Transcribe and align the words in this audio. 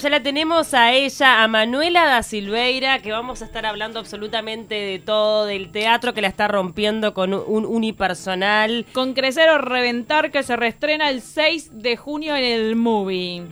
Ya 0.00 0.10
la 0.10 0.22
tenemos 0.22 0.74
a 0.74 0.92
ella, 0.92 1.42
a 1.42 1.48
Manuela 1.48 2.04
da 2.04 2.22
Silveira, 2.22 3.00
que 3.00 3.10
vamos 3.10 3.42
a 3.42 3.46
estar 3.46 3.66
hablando 3.66 3.98
absolutamente 3.98 4.76
de 4.76 5.00
todo, 5.00 5.44
del 5.44 5.72
teatro 5.72 6.14
que 6.14 6.20
la 6.20 6.28
está 6.28 6.46
rompiendo 6.46 7.14
con 7.14 7.34
un 7.34 7.66
unipersonal. 7.66 8.86
Con 8.92 9.12
Crecer 9.12 9.50
o 9.50 9.58
Reventar, 9.58 10.30
que 10.30 10.44
se 10.44 10.54
reestrena 10.54 11.10
el 11.10 11.20
6 11.20 11.82
de 11.82 11.96
junio 11.96 12.36
en 12.36 12.44
el 12.44 12.76
movie. 12.76 13.42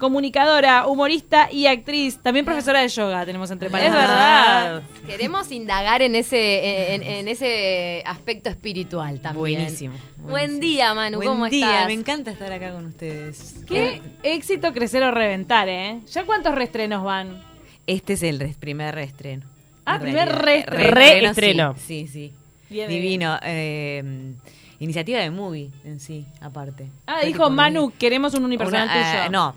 Comunicadora, 0.00 0.86
humorista 0.88 1.48
y 1.52 1.66
actriz. 1.66 2.18
También 2.18 2.44
profesora 2.44 2.80
de 2.80 2.88
yoga 2.88 3.24
tenemos 3.24 3.50
entre 3.52 3.66
Es 3.68 3.72
paréntesis. 3.72 4.08
verdad. 4.08 4.82
Queremos 5.06 5.52
indagar 5.52 6.02
en 6.02 6.16
ese, 6.16 6.94
en, 6.94 7.02
en 7.04 7.28
ese 7.28 8.02
aspecto 8.06 8.50
espiritual 8.50 9.20
también. 9.20 9.38
Buenísimo. 9.60 9.94
Buen 10.18 10.58
día, 10.58 10.92
Manu, 10.94 11.18
Buen 11.18 11.28
¿cómo 11.28 11.46
día, 11.48 11.70
estás? 11.70 11.86
me 11.86 11.92
encanta 11.92 12.30
estar 12.32 12.52
acá 12.52 12.72
con 12.72 12.86
ustedes. 12.86 13.54
Qué 13.68 14.02
éxito 14.24 14.72
Crecer 14.72 15.02
o 15.04 15.10
Reventar, 15.12 15.68
¿eh? 15.68 16.00
¿Ya 16.12 16.24
cuántos 16.24 16.54
reestrenos 16.54 17.04
van? 17.04 17.40
Este 17.86 18.14
es 18.14 18.22
el 18.22 18.40
res- 18.40 18.56
primer 18.56 18.94
reestreno. 18.94 19.46
Ah, 19.84 19.98
primer 19.98 20.28
reestreno. 20.28 21.74
Sí, 21.76 22.06
sí. 22.06 22.08
sí. 22.08 22.32
Bien, 22.68 22.88
Divino. 22.88 23.38
eh, 23.42 24.32
iniciativa 24.78 25.18
de 25.18 25.30
movie 25.30 25.70
en 25.84 25.98
sí, 26.00 26.24
aparte. 26.40 26.86
Ah, 27.06 27.20
dijo 27.24 27.50
Manu, 27.50 27.92
queremos 27.98 28.34
un 28.34 28.44
unipersonal 28.44 28.84
una- 28.84 28.94
tuyo. 28.94 29.22
ah, 29.24 29.28
no, 29.28 29.54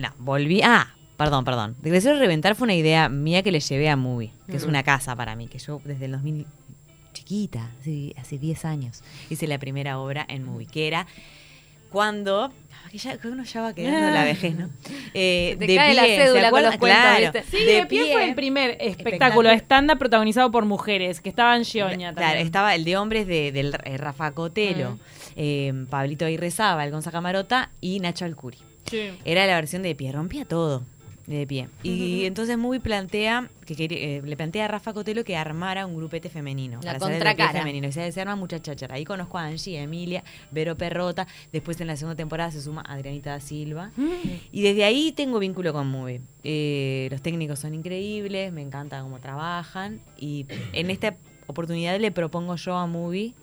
no, 0.00 0.12
volví. 0.18 0.60
Ah, 0.62 0.94
perdón, 1.16 1.44
perdón. 1.44 1.76
Regresar 1.82 2.16
a 2.16 2.18
reventar 2.18 2.54
fue 2.54 2.66
una 2.66 2.74
idea 2.74 3.08
mía 3.08 3.42
que 3.42 3.52
le 3.52 3.60
llevé 3.60 3.88
a 3.88 3.96
movie, 3.96 4.30
que 4.50 4.56
es 4.56 4.64
una 4.64 4.82
casa 4.82 5.14
para 5.16 5.34
mí, 5.36 5.48
que 5.48 5.58
yo 5.58 5.80
desde 5.84 6.06
el 6.06 6.12
2000 6.12 6.46
chiquita, 7.12 7.68
hace, 7.80 8.14
hace 8.18 8.38
10 8.38 8.64
años, 8.64 9.02
hice 9.28 9.46
la 9.46 9.58
primera 9.58 9.98
obra 9.98 10.24
en 10.28 10.44
movie, 10.44 10.66
que 10.66 10.86
era 10.86 11.06
cuando 11.90 12.44
ah, 12.44 12.90
que, 12.90 12.98
ya, 12.98 13.16
que 13.18 13.28
uno 13.28 13.42
ya 13.44 13.62
va 13.62 13.74
quedando 13.74 14.10
la 14.10 14.24
vejez, 14.24 14.54
¿no? 14.54 14.68
Eh, 15.14 15.56
te 15.58 15.74
cae 15.74 15.94
la 15.94 16.04
cédula 16.04 16.42
¿se 16.44 16.50
con 16.50 16.64
acuerdan? 16.66 16.70
los 16.70 16.78
cuentos, 16.78 17.00
Claro, 17.02 17.32
¿viste? 17.32 17.56
Sí, 17.58 17.64
de, 17.64 17.86
pie, 17.86 18.12
fue 18.12 18.28
el 18.28 18.34
primer 18.34 18.76
espectáculo 18.80 19.50
stand-up 19.50 19.98
protagonizado 19.98 20.50
por 20.50 20.64
mujeres, 20.66 21.20
que 21.20 21.30
estaba 21.30 21.56
en 21.56 21.64
Gioña 21.64 22.12
Claro, 22.12 22.28
también. 22.28 22.46
estaba 22.46 22.74
el 22.74 22.84
de 22.84 22.96
hombres 22.98 23.26
de, 23.26 23.50
del 23.52 23.74
eh, 23.84 23.96
Rafa 23.96 24.30
Cotelo, 24.32 24.92
Mm. 24.92 24.98
eh, 25.36 25.84
Pablito 25.88 26.26
Aguirrezaba, 26.26 26.84
el 26.84 26.90
Gonza 26.92 27.10
Camarota 27.10 27.70
y 27.80 28.00
Nacho 28.00 28.26
Alcuri. 28.26 28.58
Sí. 28.90 29.10
Era 29.24 29.46
la 29.46 29.54
versión 29.56 29.82
de 29.82 29.94
pie, 29.94 30.12
rompía 30.12 30.44
todo 30.44 30.82
de 31.26 31.46
pie. 31.46 31.68
Y 31.82 32.24
entonces 32.24 32.56
Movie 32.56 32.80
plantea, 32.80 33.50
que 33.66 33.76
quería- 33.76 33.98
eh, 33.98 34.22
le 34.24 34.34
plantea 34.34 34.64
a 34.64 34.68
Rafa 34.68 34.94
Cotelo 34.94 35.24
que 35.24 35.36
armara 35.36 35.84
un 35.84 35.94
grupete 35.94 36.30
femenino. 36.30 36.76
La 36.82 36.94
para 36.94 36.96
hacer 37.16 37.26
el 37.26 37.48
femenino. 37.58 37.88
Y 37.88 37.92
se, 37.92 38.10
se 38.12 38.20
arma 38.22 38.34
mucha 38.34 38.62
cháchara. 38.62 38.94
Ahí 38.94 39.04
conozco 39.04 39.36
a 39.36 39.44
Angie, 39.44 39.78
a 39.78 39.82
Emilia, 39.82 40.24
Vero 40.50 40.76
Perrota. 40.78 41.26
Después 41.52 41.78
en 41.82 41.86
la 41.88 41.96
segunda 41.98 42.16
temporada 42.16 42.50
se 42.50 42.62
suma 42.62 42.80
Adrianita 42.80 43.30
da 43.32 43.40
Silva. 43.40 43.90
Y 44.52 44.62
desde 44.62 44.84
ahí 44.84 45.12
tengo 45.12 45.38
vínculo 45.38 45.74
con 45.74 45.86
Movie. 45.90 46.22
Eh, 46.44 47.08
los 47.10 47.20
técnicos 47.20 47.58
son 47.58 47.74
increíbles, 47.74 48.50
me 48.50 48.62
encanta 48.62 49.02
cómo 49.02 49.18
trabajan. 49.18 50.00
Y 50.18 50.46
en 50.72 50.88
esta 50.90 51.14
oportunidad 51.46 52.00
le 52.00 52.10
propongo 52.10 52.56
yo 52.56 52.74
a 52.74 52.86
Movie 52.86 53.34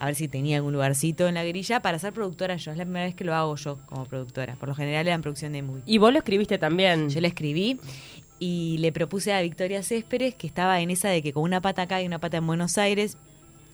a 0.00 0.06
ver 0.06 0.14
si 0.14 0.28
tenía 0.28 0.56
algún 0.56 0.72
lugarcito 0.72 1.28
en 1.28 1.34
la 1.34 1.44
grilla 1.44 1.80
para 1.80 1.98
ser 1.98 2.14
productora 2.14 2.56
yo. 2.56 2.72
Es 2.72 2.78
la 2.78 2.84
primera 2.84 3.04
vez 3.04 3.14
que 3.14 3.22
lo 3.22 3.34
hago 3.34 3.54
yo 3.56 3.78
como 3.84 4.06
productora. 4.06 4.56
Por 4.56 4.70
lo 4.70 4.74
general 4.74 5.06
era 5.06 5.14
en 5.14 5.20
producción 5.20 5.52
de 5.52 5.62
Movie. 5.62 5.82
Y 5.84 5.98
vos 5.98 6.10
lo 6.10 6.18
escribiste 6.18 6.56
también. 6.56 7.10
Yo 7.10 7.20
le 7.20 7.28
escribí 7.28 7.78
y 8.38 8.78
le 8.78 8.92
propuse 8.92 9.34
a 9.34 9.42
Victoria 9.42 9.82
Céspedes, 9.82 10.34
que 10.34 10.46
estaba 10.46 10.80
en 10.80 10.90
esa 10.90 11.10
de 11.10 11.22
que 11.22 11.34
con 11.34 11.42
una 11.42 11.60
pata 11.60 11.82
acá 11.82 12.00
y 12.00 12.06
una 12.06 12.18
pata 12.18 12.38
en 12.38 12.46
Buenos 12.46 12.78
Aires, 12.78 13.18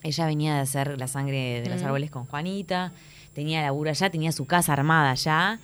ella 0.02 0.27
venía 0.27 0.56
de 0.56 0.60
hacer 0.62 0.98
la 0.98 1.06
sangre 1.06 1.62
de 1.62 1.70
los 1.70 1.82
árboles 1.84 2.10
con 2.10 2.27
Juanita, 2.27 2.92
tenía 3.32 3.62
laburo 3.62 3.91
allá, 3.91 4.10
tenía 4.10 4.32
su 4.32 4.47
casa 4.47 4.72
armada 4.72 5.12
allá. 5.12 5.60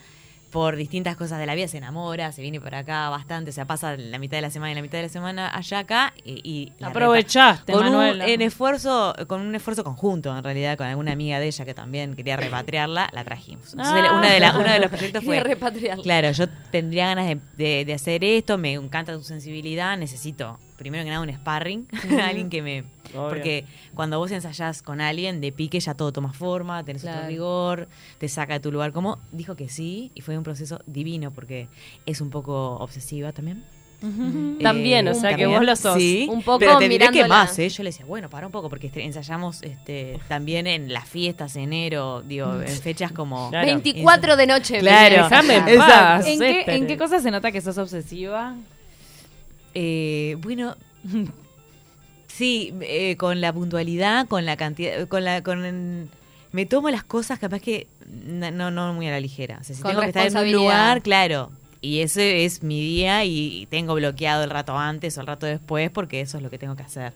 Por 0.53 0.77
distintas 0.77 1.17
cosas 1.17 1.39
de 1.39 1.47
la 1.47 1.55
vida 1.55 1.67
se 1.67 1.79
enamora, 1.79 2.31
se 2.31 2.43
viene 2.43 2.61
para 2.61 2.81
acá 2.81 3.09
bastante, 3.09 3.51
o 3.51 3.53
sea, 3.55 3.65
pasa 3.65 3.97
la 3.97 4.19
mitad 4.19 4.37
de 4.37 4.43
la 4.43 4.51
semana 4.51 4.73
y 4.73 4.75
la 4.75 4.83
mitad 4.83 4.99
de 4.99 5.05
la 5.05 5.09
semana 5.09 5.49
allá 5.57 5.79
acá 5.79 6.13
y, 6.25 6.41
y 6.45 6.73
la 6.79 6.89
Aprovechaste, 6.89 7.73
con 7.73 7.87
un, 7.87 8.21
en 8.21 8.43
esfuerzo, 8.43 9.15
con 9.29 9.41
un 9.41 9.55
esfuerzo 9.55 9.83
conjunto 9.83 10.37
en 10.37 10.45
realidad, 10.45 10.77
con 10.77 10.87
alguna 10.87 11.13
amiga 11.13 11.41
de 11.41 11.47
ella 11.47 11.65
que 11.65 11.73
también 11.73 12.15
quería 12.15 12.37
repatriarla, 12.37 13.09
la 13.13 13.25
trajimos. 13.25 13.73
Entonces, 13.73 13.95
Ah. 14.07 14.15
una 14.15 14.31
de 14.31 14.41
la- 14.41 14.59
uno 14.59 14.71
de 14.71 14.79
los 14.79 14.91
proyectos 14.91 15.25
fue 15.25 15.41
repatriarla. 15.41 16.03
Claro, 16.03 16.31
yo 16.33 16.47
tendría 16.71 17.07
ganas 17.07 17.27
de, 17.29 17.41
de- 17.57 17.85
de 17.87 17.95
hacer 17.95 18.23
esto, 18.23 18.59
me 18.59 18.75
encanta 18.75 19.15
tu 19.15 19.23
sensibilidad, 19.23 19.97
necesito 19.97 20.59
primero 20.77 21.05
que 21.05 21.11
nada 21.11 21.23
un 21.23 21.33
sparring, 21.33 21.87
alguien 22.23 22.49
que 22.51 22.63
me... 22.63 22.85
Obvio. 23.15 23.29
Porque 23.29 23.65
cuando 23.95 24.19
vos 24.19 24.31
ensayás 24.31 24.81
con 24.83 25.01
alguien 25.01 25.41
de 25.41 25.53
pique 25.53 25.79
ya 25.81 25.95
todo 25.95 26.13
toma 26.13 26.33
forma, 26.33 26.83
tenés 26.85 27.03
Claro. 27.03 27.19
otro 27.19 27.29
rigor, 27.29 27.89
te 28.19 28.29
saca 28.29 28.55
de 28.55 28.61
tu 28.61 28.73
lugar. 28.73 28.93
Como 28.93 29.19
dijo 29.33 29.55
que 29.55 29.69
sí, 29.69 30.11
y 30.15 30.23
fue 30.23 30.37
un 30.39 30.45
proceso 30.45 30.81
divino 30.87 31.31
porque 31.31 31.69
es 32.07 32.21
un 32.23 32.31
poco 32.31 32.77
obsesiva 32.77 33.33
también. 33.33 33.65
También, 34.61 35.07
o 35.09 35.15
sea, 35.15 35.37
que 35.37 35.47
vos 35.47 35.65
lo 35.65 35.77
sos. 35.77 35.97
Sí, 35.97 36.27
Un 36.29 36.43
poco 36.43 36.59
pero 36.59 36.79
te 36.79 36.89
diré 36.89 37.09
que 37.11 37.27
más, 37.27 37.57
¿eh? 37.59 37.69
Yo 37.69 37.83
le 37.83 37.91
decía, 37.91 38.05
bueno, 38.05 38.29
para 38.29 38.47
un 38.47 38.53
poco, 38.53 38.69
porque 38.69 38.89
este- 38.89 39.05
ensayamos 39.05 39.63
este, 39.63 40.19
también 40.29 40.67
en 40.67 40.93
las 40.93 41.09
fiestas, 41.09 41.55
enero, 41.57 42.23
digo, 42.23 42.61
en 42.61 42.69
fechas 42.69 43.13
como... 43.13 43.51
Claro. 43.51 43.67
24 43.67 44.37
de 44.37 44.47
noche. 44.47 44.79
Claro. 44.81 45.29
en 45.51 45.69
esa. 45.69 45.87
paz. 45.87 46.27
¿En, 46.27 46.39
qué. 46.41 46.65
¿En 46.67 46.87
qué 46.87 46.97
cosa 46.99 47.21
se 47.21 47.31
nota 47.31 47.53
que 47.53 47.61
sos 47.61 47.79
obsesiva? 47.79 48.57
Eh, 49.75 50.37
bueno, 50.41 50.77
sí, 52.27 52.75
eh, 52.81 53.17
con 53.17 53.41
la 53.41 53.53
puntualidad, 53.53 54.27
con 54.29 54.45
la 54.45 54.57
cantidad, 54.57 55.07
con 55.09 55.25
la, 55.25 55.43
con 55.43 56.11
me 56.53 56.67
tomo 56.67 56.91
las 56.91 57.03
cosas 57.03 57.39
capaz 57.39 57.61
que 57.61 57.87
no, 58.07 58.71
no, 58.71 58.93
muy 58.93 59.09
a 59.09 59.11
la 59.11 59.21
ligera. 59.21 59.59
O 59.61 59.65
sea, 59.65 59.75
si 59.75 59.83
Con 59.83 59.93
tengo 59.93 60.03
que 60.03 60.09
estar 60.09 60.27
en 60.27 60.37
un 60.37 60.53
lugar, 60.53 61.03
claro. 61.03 61.51
Y 61.81 62.01
ese 62.01 62.45
es 62.45 62.63
mi 62.63 62.81
día 62.81 63.25
y 63.25 63.67
tengo 63.69 63.95
bloqueado 63.95 64.45
el 64.45 64.51
rato 64.51 64.79
antes 64.79 65.19
o 65.19 65.21
el 65.21 65.27
rato 65.27 65.47
después 65.47 65.91
porque 65.91 66.21
eso 66.21 66.37
es 66.37 66.43
lo 66.43 66.49
que 66.49 66.59
tengo 66.59 66.77
que 66.77 66.85
hacer. 66.85 67.13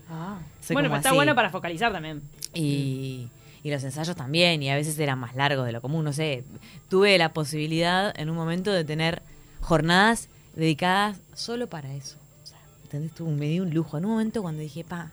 Soy 0.60 0.74
bueno, 0.74 0.88
pero 0.88 0.96
está 0.96 1.10
así. 1.10 1.16
bueno 1.16 1.36
para 1.36 1.50
focalizar 1.50 1.92
también. 1.92 2.20
Y, 2.52 3.28
y 3.62 3.70
los 3.70 3.84
ensayos 3.84 4.16
también, 4.16 4.62
y 4.62 4.70
a 4.70 4.74
veces 4.74 4.98
eran 4.98 5.20
más 5.20 5.36
largos 5.36 5.66
de 5.66 5.72
lo 5.72 5.80
común, 5.80 6.04
no 6.04 6.12
sé. 6.12 6.42
Tuve 6.88 7.16
la 7.18 7.28
posibilidad 7.28 8.12
en 8.18 8.28
un 8.28 8.36
momento 8.36 8.72
de 8.72 8.84
tener 8.84 9.22
jornadas 9.60 10.28
dedicadas 10.56 11.18
solo 11.34 11.68
para 11.68 11.94
eso. 11.94 12.16
¿Entendés? 12.86 13.12
Tuve- 13.14 13.32
me 13.32 13.46
di 13.46 13.60
un 13.60 13.70
lujo. 13.74 13.98
En 13.98 14.04
un 14.04 14.12
momento 14.12 14.42
cuando 14.42 14.62
dije, 14.62 14.82
pa, 14.84 15.10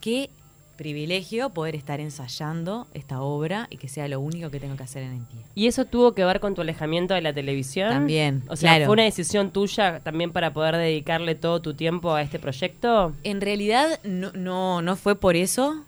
qué 0.00 0.30
privilegio 0.76 1.50
poder 1.50 1.74
estar 1.74 1.98
ensayando 1.98 2.86
esta 2.94 3.20
obra 3.20 3.66
y 3.68 3.78
que 3.78 3.88
sea 3.88 4.06
lo 4.06 4.20
único 4.20 4.48
que 4.50 4.60
tengo 4.60 4.76
que 4.76 4.84
hacer 4.84 5.02
en 5.02 5.10
el 5.10 5.18
día. 5.28 5.42
¿Y 5.56 5.66
eso 5.66 5.84
tuvo 5.86 6.12
que 6.14 6.24
ver 6.24 6.38
con 6.38 6.54
tu 6.54 6.60
alejamiento 6.60 7.14
de 7.14 7.20
la 7.20 7.32
televisión? 7.32 7.90
También, 7.90 8.44
O 8.48 8.54
sea, 8.54 8.70
claro. 8.74 8.84
¿fue 8.86 8.92
una 8.92 9.02
decisión 9.02 9.50
tuya 9.50 9.98
también 10.00 10.30
para 10.30 10.52
poder 10.52 10.76
dedicarle 10.76 11.34
todo 11.34 11.60
tu 11.60 11.74
tiempo 11.74 12.12
a 12.14 12.22
este 12.22 12.38
proyecto? 12.38 13.12
En 13.24 13.40
realidad 13.40 13.98
no, 14.04 14.30
no, 14.34 14.80
no 14.82 14.94
fue 14.94 15.16
por 15.16 15.34
eso. 15.34 15.82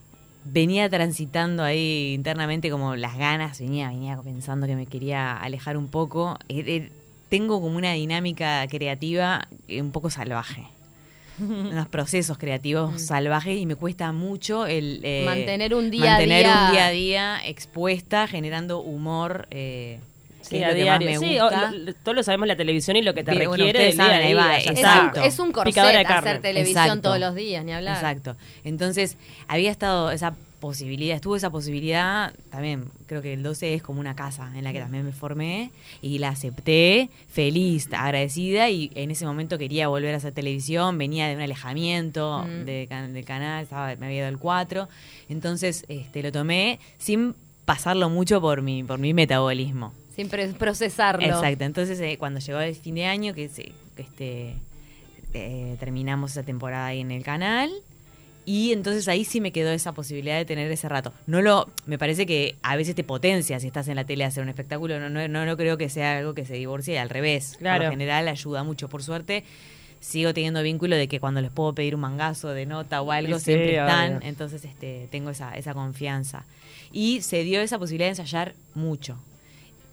Venía 0.45 0.89
transitando 0.91 1.63
ahí 1.63 2.15
internamente 2.15 2.69
como 2.71 2.97
las 2.97 3.17
ganas, 3.17 3.61
venía, 3.61 3.89
venía 3.91 4.17
pensando 4.21 4.67
que 4.67 4.75
me 4.75 4.87
quería 4.87 5.37
alejar 5.37 5.77
un 5.77 5.87
poco. 5.87 6.37
Eh, 6.49 6.65
eh, 6.67 6.91
tengo 7.29 7.61
como 7.61 7.77
una 7.77 7.93
dinámica 7.93 8.67
creativa 8.69 9.47
un 9.69 9.93
poco 9.93 10.11
salvaje. 10.11 10.67
Unos 11.41 11.89
procesos 11.89 12.37
creativos 12.39 13.01
salvajes 13.03 13.59
y 13.59 13.67
me 13.67 13.75
cuesta 13.77 14.13
mucho 14.13 14.67
el 14.67 15.01
eh, 15.03 15.23
Mantener 15.25 15.75
un 15.75 15.91
día 15.91 16.17
a 16.17 16.19
día. 16.21 16.67
un 16.67 16.73
día 16.73 16.87
a 16.87 16.91
día 16.91 17.41
expuesta, 17.47 18.27
generando 18.27 18.81
humor. 18.81 19.47
Eh, 19.51 19.99
que 20.49 20.57
Sí, 20.57 20.57
es 20.57 20.65
a 20.65 20.69
lo 20.69 20.75
que 20.75 20.85
más 20.85 20.99
diario. 20.99 21.21
me 21.21 21.27
Sí, 21.29 21.39
gusta. 21.39 21.69
o- 21.71 21.77
lo- 21.77 21.95
todos 21.95 22.17
lo 22.17 22.23
sabemos 22.25 22.49
la 22.49 22.57
televisión 22.57 22.97
y 22.97 23.03
lo 23.03 23.15
que 23.15 23.23
te 23.23 23.31
Bien, 23.33 23.47
bueno, 23.49 23.63
requiere 23.65 23.79
ustedes 23.91 23.97
del 23.97 24.07
día 24.07 24.17
a 24.17 24.19
saben, 24.19 24.27
día, 24.29 24.37
va, 24.37 24.57
Es 24.57 24.67
un, 25.19 25.25
es 25.25 25.39
un 25.39 25.49
de 25.49 25.53
corset 25.53 26.29
hacer 26.29 26.41
televisión 26.43 26.85
Exacto. 26.85 27.03
todos 27.03 27.21
los 27.21 27.35
días, 27.35 27.65
ni 27.65 27.73
hablar. 27.73 27.95
Exacto. 27.95 28.37
Entonces, 28.65 29.17
había 29.49 29.71
estado 29.71 30.11
esa 30.11 30.35
posibilidad, 30.61 31.17
estuvo 31.17 31.35
esa 31.37 31.51
posibilidad, 31.51 32.33
también 32.51 32.85
creo 33.07 33.23
que 33.23 33.33
el 33.33 33.43
12 33.43 33.75
es 33.75 33.83
como 33.83 33.99
una 33.99 34.15
casa 34.15 34.53
en 34.55 34.63
la 34.65 34.73
que 34.73 34.79
también 34.81 35.05
me 35.05 35.13
formé 35.13 35.71
y 36.03 36.19
la 36.19 36.29
acepté, 36.29 37.11
feliz, 37.29 37.89
agradecida 37.93 38.69
y 38.71 38.93
en 38.95 39.11
ese 39.11 39.25
momento 39.27 39.59
quería 39.59 39.89
volver 39.89 40.15
a 40.15 40.19
hacer 40.19 40.33
televisión, 40.33 40.99
venía 40.99 41.27
de 41.29 41.35
un 41.35 41.41
alejamiento 41.41 42.45
Mm. 42.47 42.65
de 42.65 42.87
del 43.13 43.25
canal, 43.25 43.63
estaba, 43.65 43.97
me 43.97 44.07
había 44.07 44.19
ido 44.19 44.29
el 44.29 44.39
4, 44.39 44.89
entonces 45.29 45.85
este 45.89 46.23
lo 46.23 46.31
tomé 46.31 46.79
sin 46.99 47.35
pasarlo 47.65 48.11
mucho 48.11 48.41
por 48.41 48.63
mi, 48.63 48.83
por 48.85 48.99
mi 48.99 49.15
metabolismo. 49.15 49.93
Es 50.17 50.55
procesarlo. 50.55 51.25
Exacto, 51.25 51.65
entonces 51.65 51.99
eh, 52.01 52.17
cuando 52.19 52.41
llegó 52.41 52.61
el 52.61 52.75
fin 52.75 52.95
de 52.97 53.07
año, 53.07 53.33
que, 53.33 53.49
se- 53.49 53.73
que 53.97 54.03
este, 54.03 54.55
eh, 55.33 55.77
terminamos 55.81 56.33
esa 56.33 56.43
temporada 56.43 56.87
ahí 56.87 57.01
en 57.01 57.11
el 57.11 57.23
canal, 57.23 57.71
y 58.53 58.73
entonces 58.73 59.07
ahí 59.07 59.25
sí 59.25 59.41
me 59.41 59.53
quedó 59.53 59.71
esa 59.71 59.93
posibilidad 59.93 60.37
de 60.37 60.45
tener 60.45 60.71
ese 60.73 60.89
rato. 60.89 61.13
No 61.27 61.41
lo, 61.41 61.69
me 61.87 61.99
parece 61.99 62.27
que 62.27 62.57
a 62.63 62.75
veces 62.75 62.95
te 62.97 63.05
potencia 63.05 63.61
si 63.61 63.67
estás 63.69 63.87
en 63.89 63.95
la 63.97 64.05
tele 64.05 64.25
a 64.25 64.27
hacer 64.29 64.43
un 64.43 64.49
espectáculo, 64.49 64.99
no, 64.99 65.09
no, 65.09 65.29
no, 65.29 65.47
no 65.47 65.57
creo 65.57 65.77
que 65.79 65.89
sea 65.89 66.19
algo 66.19 66.35
que 66.35 66.45
se 66.45 66.55
divorcie, 66.55 66.99
al 66.99 67.11
revés. 67.11 67.51
Por 67.53 67.59
Claro. 67.61 67.85
lo 67.85 67.91
general 67.91 68.27
ayuda 68.29 68.65
mucho, 68.65 68.89
por 68.89 69.03
suerte. 69.03 69.45
Sigo 70.01 70.33
teniendo 70.35 70.63
vínculo 70.63 70.97
de 70.97 71.07
que 71.09 71.21
cuando 71.21 71.41
les 71.43 71.51
puedo 71.51 71.75
pedir 71.75 71.95
un 71.95 72.01
mangazo 72.01 72.49
de 72.49 72.65
nota 72.67 73.03
o 73.03 73.13
algo, 73.13 73.39
Sí, 73.39 73.45
siempre 73.45 73.77
están. 73.77 74.17
obvio. 74.17 74.29
Entonces 74.29 74.65
este, 74.65 75.07
tengo 75.11 75.31
esa, 75.31 75.55
esa 75.57 75.75
confianza. 75.75 76.45
Y 76.91 77.21
se 77.21 77.45
dio 77.45 77.61
esa 77.61 77.79
posibilidad 77.79 78.07
de 78.07 78.21
ensayar 78.23 78.55
mucho. 78.75 79.17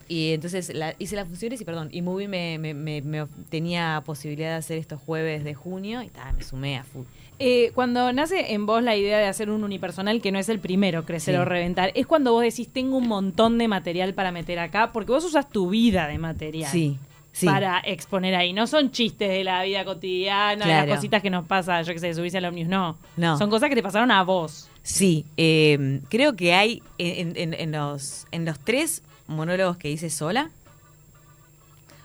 Y 0.09 0.31
entonces 0.33 0.74
la- 0.74 0.95
hice 1.00 1.15
las 1.15 1.27
funciones 1.27 1.59
y 1.62 1.65
perdón, 1.65 1.89
y 1.92 2.01
Movie 2.01 2.27
me, 2.27 2.57
me- 2.59 2.74
me- 2.74 3.01
me 3.01 3.21
of- 3.24 3.30
tenía 3.50 4.01
posibilidad 4.06 4.50
de 4.51 4.56
hacer 4.56 4.77
estos 4.77 5.01
jueves 5.01 5.44
de 5.44 5.54
junio 5.54 6.01
y 6.01 6.07
ta, 6.07 6.31
me 6.33 6.44
sumé 6.44 6.77
a 6.77 6.83
full. 6.83 7.06
Eh, 7.39 7.71
cuando 7.75 8.12
nace 8.13 8.54
en 8.54 8.65
vos 8.65 8.81
la 8.81 8.95
idea 8.95 9.18
de 9.19 9.25
hacer 9.25 9.50
un 9.50 9.63
unipersonal, 9.63 10.21
que 10.21 10.31
no 10.31 10.39
es 10.39 10.50
el 10.50 10.59
primero, 10.59 11.06
crecer 11.06 11.36
Sí. 11.36 11.39
o 11.42 11.45
reventar, 11.45 11.92
es 11.94 12.07
cuando 12.07 12.31
vos 12.31 12.42
decís, 12.42 12.68
tengo 12.71 12.98
un 12.98 13.07
montón 13.07 13.57
de 13.57 13.68
material 13.68 14.13
para 14.13 14.31
meter 14.31 14.57
acá, 14.59 14.92
porque 14.92 15.12
vos 15.12 15.24
usas 15.25 15.48
tu 15.50 15.69
vida 15.69 16.07
de 16.07 16.18
material. 16.18 16.71
Sí, 16.71 16.98
sí. 17.33 17.45
Para 17.45 17.80
exponer 17.81 18.33
ahí. 18.33 18.54
No 18.54 18.65
son 18.65 18.89
chistes 18.92 19.30
de 19.30 19.44
la 19.44 19.62
vida 19.63 19.86
cotidiana, 19.86 20.65
de 20.65 20.88
las 20.88 20.95
cositas 20.95 21.21
que 21.21 21.30
nos 21.30 21.45
pasa, 21.45 21.81
yo 21.83 21.94
que 21.94 22.00
sé, 22.00 22.13
subirse 22.13 22.38
al 22.39 22.45
Omnius, 22.45 22.69
no. 22.69 22.98
No. 23.18 23.38
Son 23.38 23.50
cosas 23.51 23.69
que 23.69 23.75
te 23.75 23.83
pasaron 23.83 24.09
a 24.09 24.24
vos. 24.24 24.68
Sí, 24.81 25.25
eh, 25.36 26.00
creo 26.09 26.36
que 26.36 26.54
hay 26.56 26.81
en, 26.98 27.36
en- 27.38 27.54
en 27.54 27.71
los, 27.74 28.25
en 28.31 28.45
los 28.45 28.57
tres 28.59 29.04
monólogos 29.28 29.78
que 29.78 29.90
hice 29.90 30.10
sola, 30.10 30.50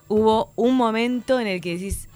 hubo 0.09 0.53
un 0.57 0.77
momento 0.77 1.41
en 1.41 1.47
el 1.47 1.61
que 1.61 1.75
decís, 1.75 2.09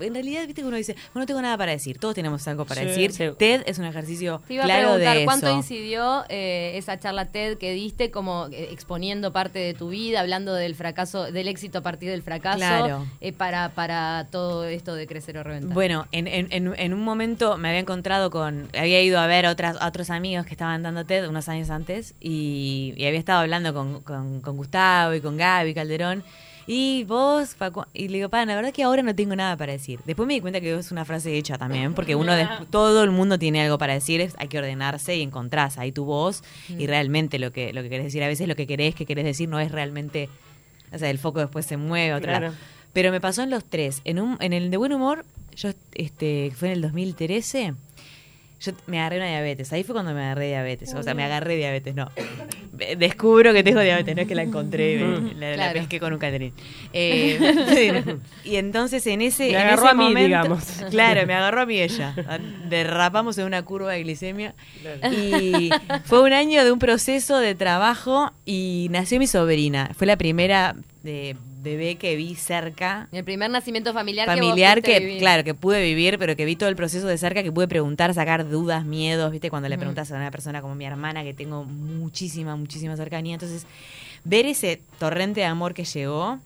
en 0.00 0.14
realidad, 0.14 0.46
viste 0.46 0.62
que 0.62 0.66
uno 0.68 0.76
dice, 0.76 0.94
bueno, 1.12 1.22
no 1.22 1.26
tengo 1.26 1.42
nada 1.42 1.56
para 1.56 1.72
decir, 1.72 1.98
todos 1.98 2.14
tenemos 2.14 2.46
algo 2.48 2.64
para 2.64 2.80
Sí, 2.82 2.86
decir. 2.88 3.12
sí. 3.12 3.24
TED 3.38 3.62
es 3.66 3.78
un 3.78 3.84
ejercicio 3.84 4.42
Te 4.48 4.54
iba 4.54 4.64
claro 4.64 4.88
a 4.88 4.90
preguntar 4.94 5.16
de 5.18 5.24
cuánto 5.24 5.46
eso. 5.48 5.56
incidió 5.56 6.24
eh, 6.28 6.72
esa 6.76 6.98
charla 6.98 7.26
TED 7.26 7.58
que 7.58 7.72
diste, 7.72 8.10
como 8.10 8.46
eh, 8.52 8.68
exponiendo 8.72 9.32
parte 9.32 9.58
de 9.58 9.74
tu 9.74 9.88
vida, 9.90 10.20
hablando 10.20 10.54
del 10.54 10.74
fracaso, 10.74 11.30
del 11.30 11.48
éxito 11.48 11.78
a 11.78 11.82
partir 11.82 12.10
del 12.10 12.22
fracaso, 12.22 12.58
Claro. 12.58 13.06
eh, 13.20 13.32
para, 13.32 13.70
para 13.70 14.26
todo 14.30 14.64
esto 14.64 14.94
de 14.94 15.06
crecer 15.06 15.38
o 15.38 15.42
reventar. 15.42 15.72
Bueno, 15.74 16.06
en, 16.12 16.26
en- 16.26 16.48
en- 16.50 16.74
en 16.76 16.94
un 16.94 17.00
momento 17.02 17.56
me 17.58 17.68
había 17.68 17.80
encontrado 17.80 18.30
con. 18.30 18.68
Había 18.76 19.00
ido 19.02 19.18
a 19.20 19.26
ver 19.26 19.46
a, 19.46 19.50
otras, 19.50 19.76
a 19.80 19.86
otros 19.88 20.10
amigos 20.10 20.44
que 20.46 20.52
estaban 20.52 20.82
dando 20.82 21.04
TED 21.04 21.28
unos 21.28 21.48
años 21.48 21.70
antes 21.70 22.14
y, 22.20 22.94
y 22.96 23.04
había 23.06 23.18
estado 23.18 23.40
hablando 23.40 23.72
con, 23.74 24.00
con- 24.02 24.40
con 24.40 24.56
Gustavo 24.56 25.14
y 25.14 25.20
con 25.20 25.36
Gaby 25.36 25.74
Calderón. 25.74 26.24
Y 26.70 27.04
vos, 27.04 27.56
Facu- 27.58 27.86
y 27.94 28.08
le 28.08 28.18
digo, 28.18 28.28
pa, 28.28 28.44
la 28.44 28.54
verdad 28.54 28.72
que 28.74 28.82
ahora 28.82 29.02
no 29.02 29.14
tengo 29.14 29.34
nada 29.34 29.56
para 29.56 29.72
decir. 29.72 30.00
Después 30.04 30.26
me 30.26 30.34
di 30.34 30.40
cuenta 30.42 30.60
que 30.60 30.74
es 30.78 30.92
una 30.92 31.06
frase 31.06 31.34
hecha 31.36 31.56
también, 31.56 31.94
porque 31.94 32.14
uno, 32.14 32.34
des- 32.34 32.46
todo 32.70 33.02
el 33.04 33.10
mundo 33.10 33.38
tiene 33.38 33.62
algo 33.62 33.78
para 33.78 33.94
decir, 33.94 34.20
es- 34.20 34.34
hay 34.38 34.48
que 34.48 34.58
ordenarse 34.58 35.16
y 35.16 35.22
encontrás 35.22 35.78
ahí 35.78 35.92
tu 35.92 36.04
voz 36.04 36.44
y 36.68 36.86
realmente 36.86 37.38
lo 37.38 37.52
que, 37.52 37.72
lo 37.72 37.82
que 37.82 37.88
querés 37.88 38.04
decir. 38.04 38.22
A 38.22 38.28
veces 38.28 38.46
lo 38.48 38.54
que 38.54 38.66
querés 38.66 38.94
que 38.94 39.06
querés 39.06 39.24
decir 39.24 39.48
no 39.48 39.58
es 39.60 39.72
realmente, 39.72 40.28
o 40.92 40.98
sea, 40.98 41.08
el 41.08 41.18
foco 41.18 41.40
después 41.40 41.64
se 41.64 41.78
mueve 41.78 42.12
a 42.12 42.16
otro 42.18 42.28
Claro. 42.28 42.52
Pero 42.92 43.12
me 43.12 43.20
pasó 43.20 43.42
en 43.42 43.50
los 43.50 43.64
tres. 43.64 44.00
En, 44.04 44.20
un, 44.20 44.36
en 44.40 44.52
el 44.52 44.70
de 44.70 44.76
buen 44.76 44.92
humor, 44.92 45.24
yo 45.56 45.70
este 45.94 46.52
fue 46.54 46.68
en 46.68 46.74
el 46.74 46.82
2013. 46.82 47.74
Yo 48.60 48.72
me 48.86 48.98
agarré 48.98 49.18
una 49.18 49.28
diabetes. 49.28 49.72
Ahí 49.72 49.84
fue 49.84 49.94
cuando 49.94 50.12
me 50.14 50.20
agarré 50.20 50.48
diabetes. 50.48 50.92
O 50.94 51.02
sea, 51.04 51.14
me 51.14 51.22
agarré 51.22 51.56
diabetes, 51.56 51.94
no. 51.94 52.10
Descubro 52.96 53.52
que 53.52 53.62
tengo 53.62 53.80
diabetes, 53.80 54.14
no 54.16 54.22
es 54.22 54.28
que 54.28 54.34
la 54.34 54.42
encontré, 54.42 55.00
la, 55.36 55.56
la 55.56 55.72
pesqué 55.72 56.00
con 56.00 56.12
un 56.12 56.18
catering. 56.18 56.52
Eh, 56.92 58.16
y 58.44 58.56
entonces 58.56 59.06
en 59.06 59.22
ese, 59.22 59.44
Me 59.44 59.50
en 59.50 59.56
agarró 59.58 59.82
ese 59.82 59.90
a 59.90 59.94
mí, 59.94 60.04
momento- 60.04 60.26
digamos. 60.26 60.64
Claro, 60.90 61.26
me 61.26 61.34
agarró 61.34 61.60
a 61.62 61.66
mí 61.66 61.80
ella. 61.80 62.14
Derrapamos 62.68 63.38
en 63.38 63.46
una 63.46 63.62
curva 63.64 63.92
de 63.92 64.02
glicemia. 64.02 64.54
Y 65.12 65.70
fue 66.04 66.22
un 66.22 66.32
año 66.32 66.64
de 66.64 66.72
un 66.72 66.78
proceso 66.78 67.38
de 67.38 67.54
trabajo 67.54 68.32
y 68.44 68.88
nació 68.90 69.18
mi 69.18 69.26
sobrina. 69.26 69.90
Fue 69.96 70.06
la 70.06 70.16
primera 70.16 70.74
de 71.02 71.36
bebé 71.68 71.96
que 71.96 72.16
vi 72.16 72.34
cerca 72.34 73.08
el 73.12 73.24
primer 73.24 73.50
nacimiento 73.50 73.92
familiar, 73.92 74.26
familiar 74.26 74.82
que, 74.82 74.90
vos 74.90 74.98
que, 74.98 75.04
vivir. 75.06 75.18
claro, 75.20 75.44
que 75.44 75.54
pude 75.54 75.82
vivir, 75.82 76.18
pero 76.18 76.36
que 76.36 76.44
vi 76.44 76.56
todo 76.56 76.68
el 76.68 76.76
proceso 76.76 77.06
de 77.06 77.18
cerca, 77.18 77.42
que 77.42 77.52
pude 77.52 77.68
preguntar, 77.68 78.12
sacar 78.14 78.48
dudas, 78.48 78.84
miedos, 78.84 79.30
¿viste? 79.30 79.50
Cuando 79.50 79.68
le 79.68 79.76
preguntas 79.78 80.10
a 80.12 80.16
una 80.16 80.30
persona 80.30 80.60
como 80.62 80.74
mi 80.74 80.84
hermana, 80.84 81.22
que 81.24 81.34
tengo 81.34 81.64
muchísima, 81.64 82.56
muchísima 82.56 82.96
cercanía. 82.96 83.34
Entonces, 83.34 83.66
ver 84.24 84.46
ese 84.46 84.80
torrente 84.98 85.40
de 85.40 85.46
amor 85.46 85.74
que 85.74 85.84
llegó, 85.84 86.38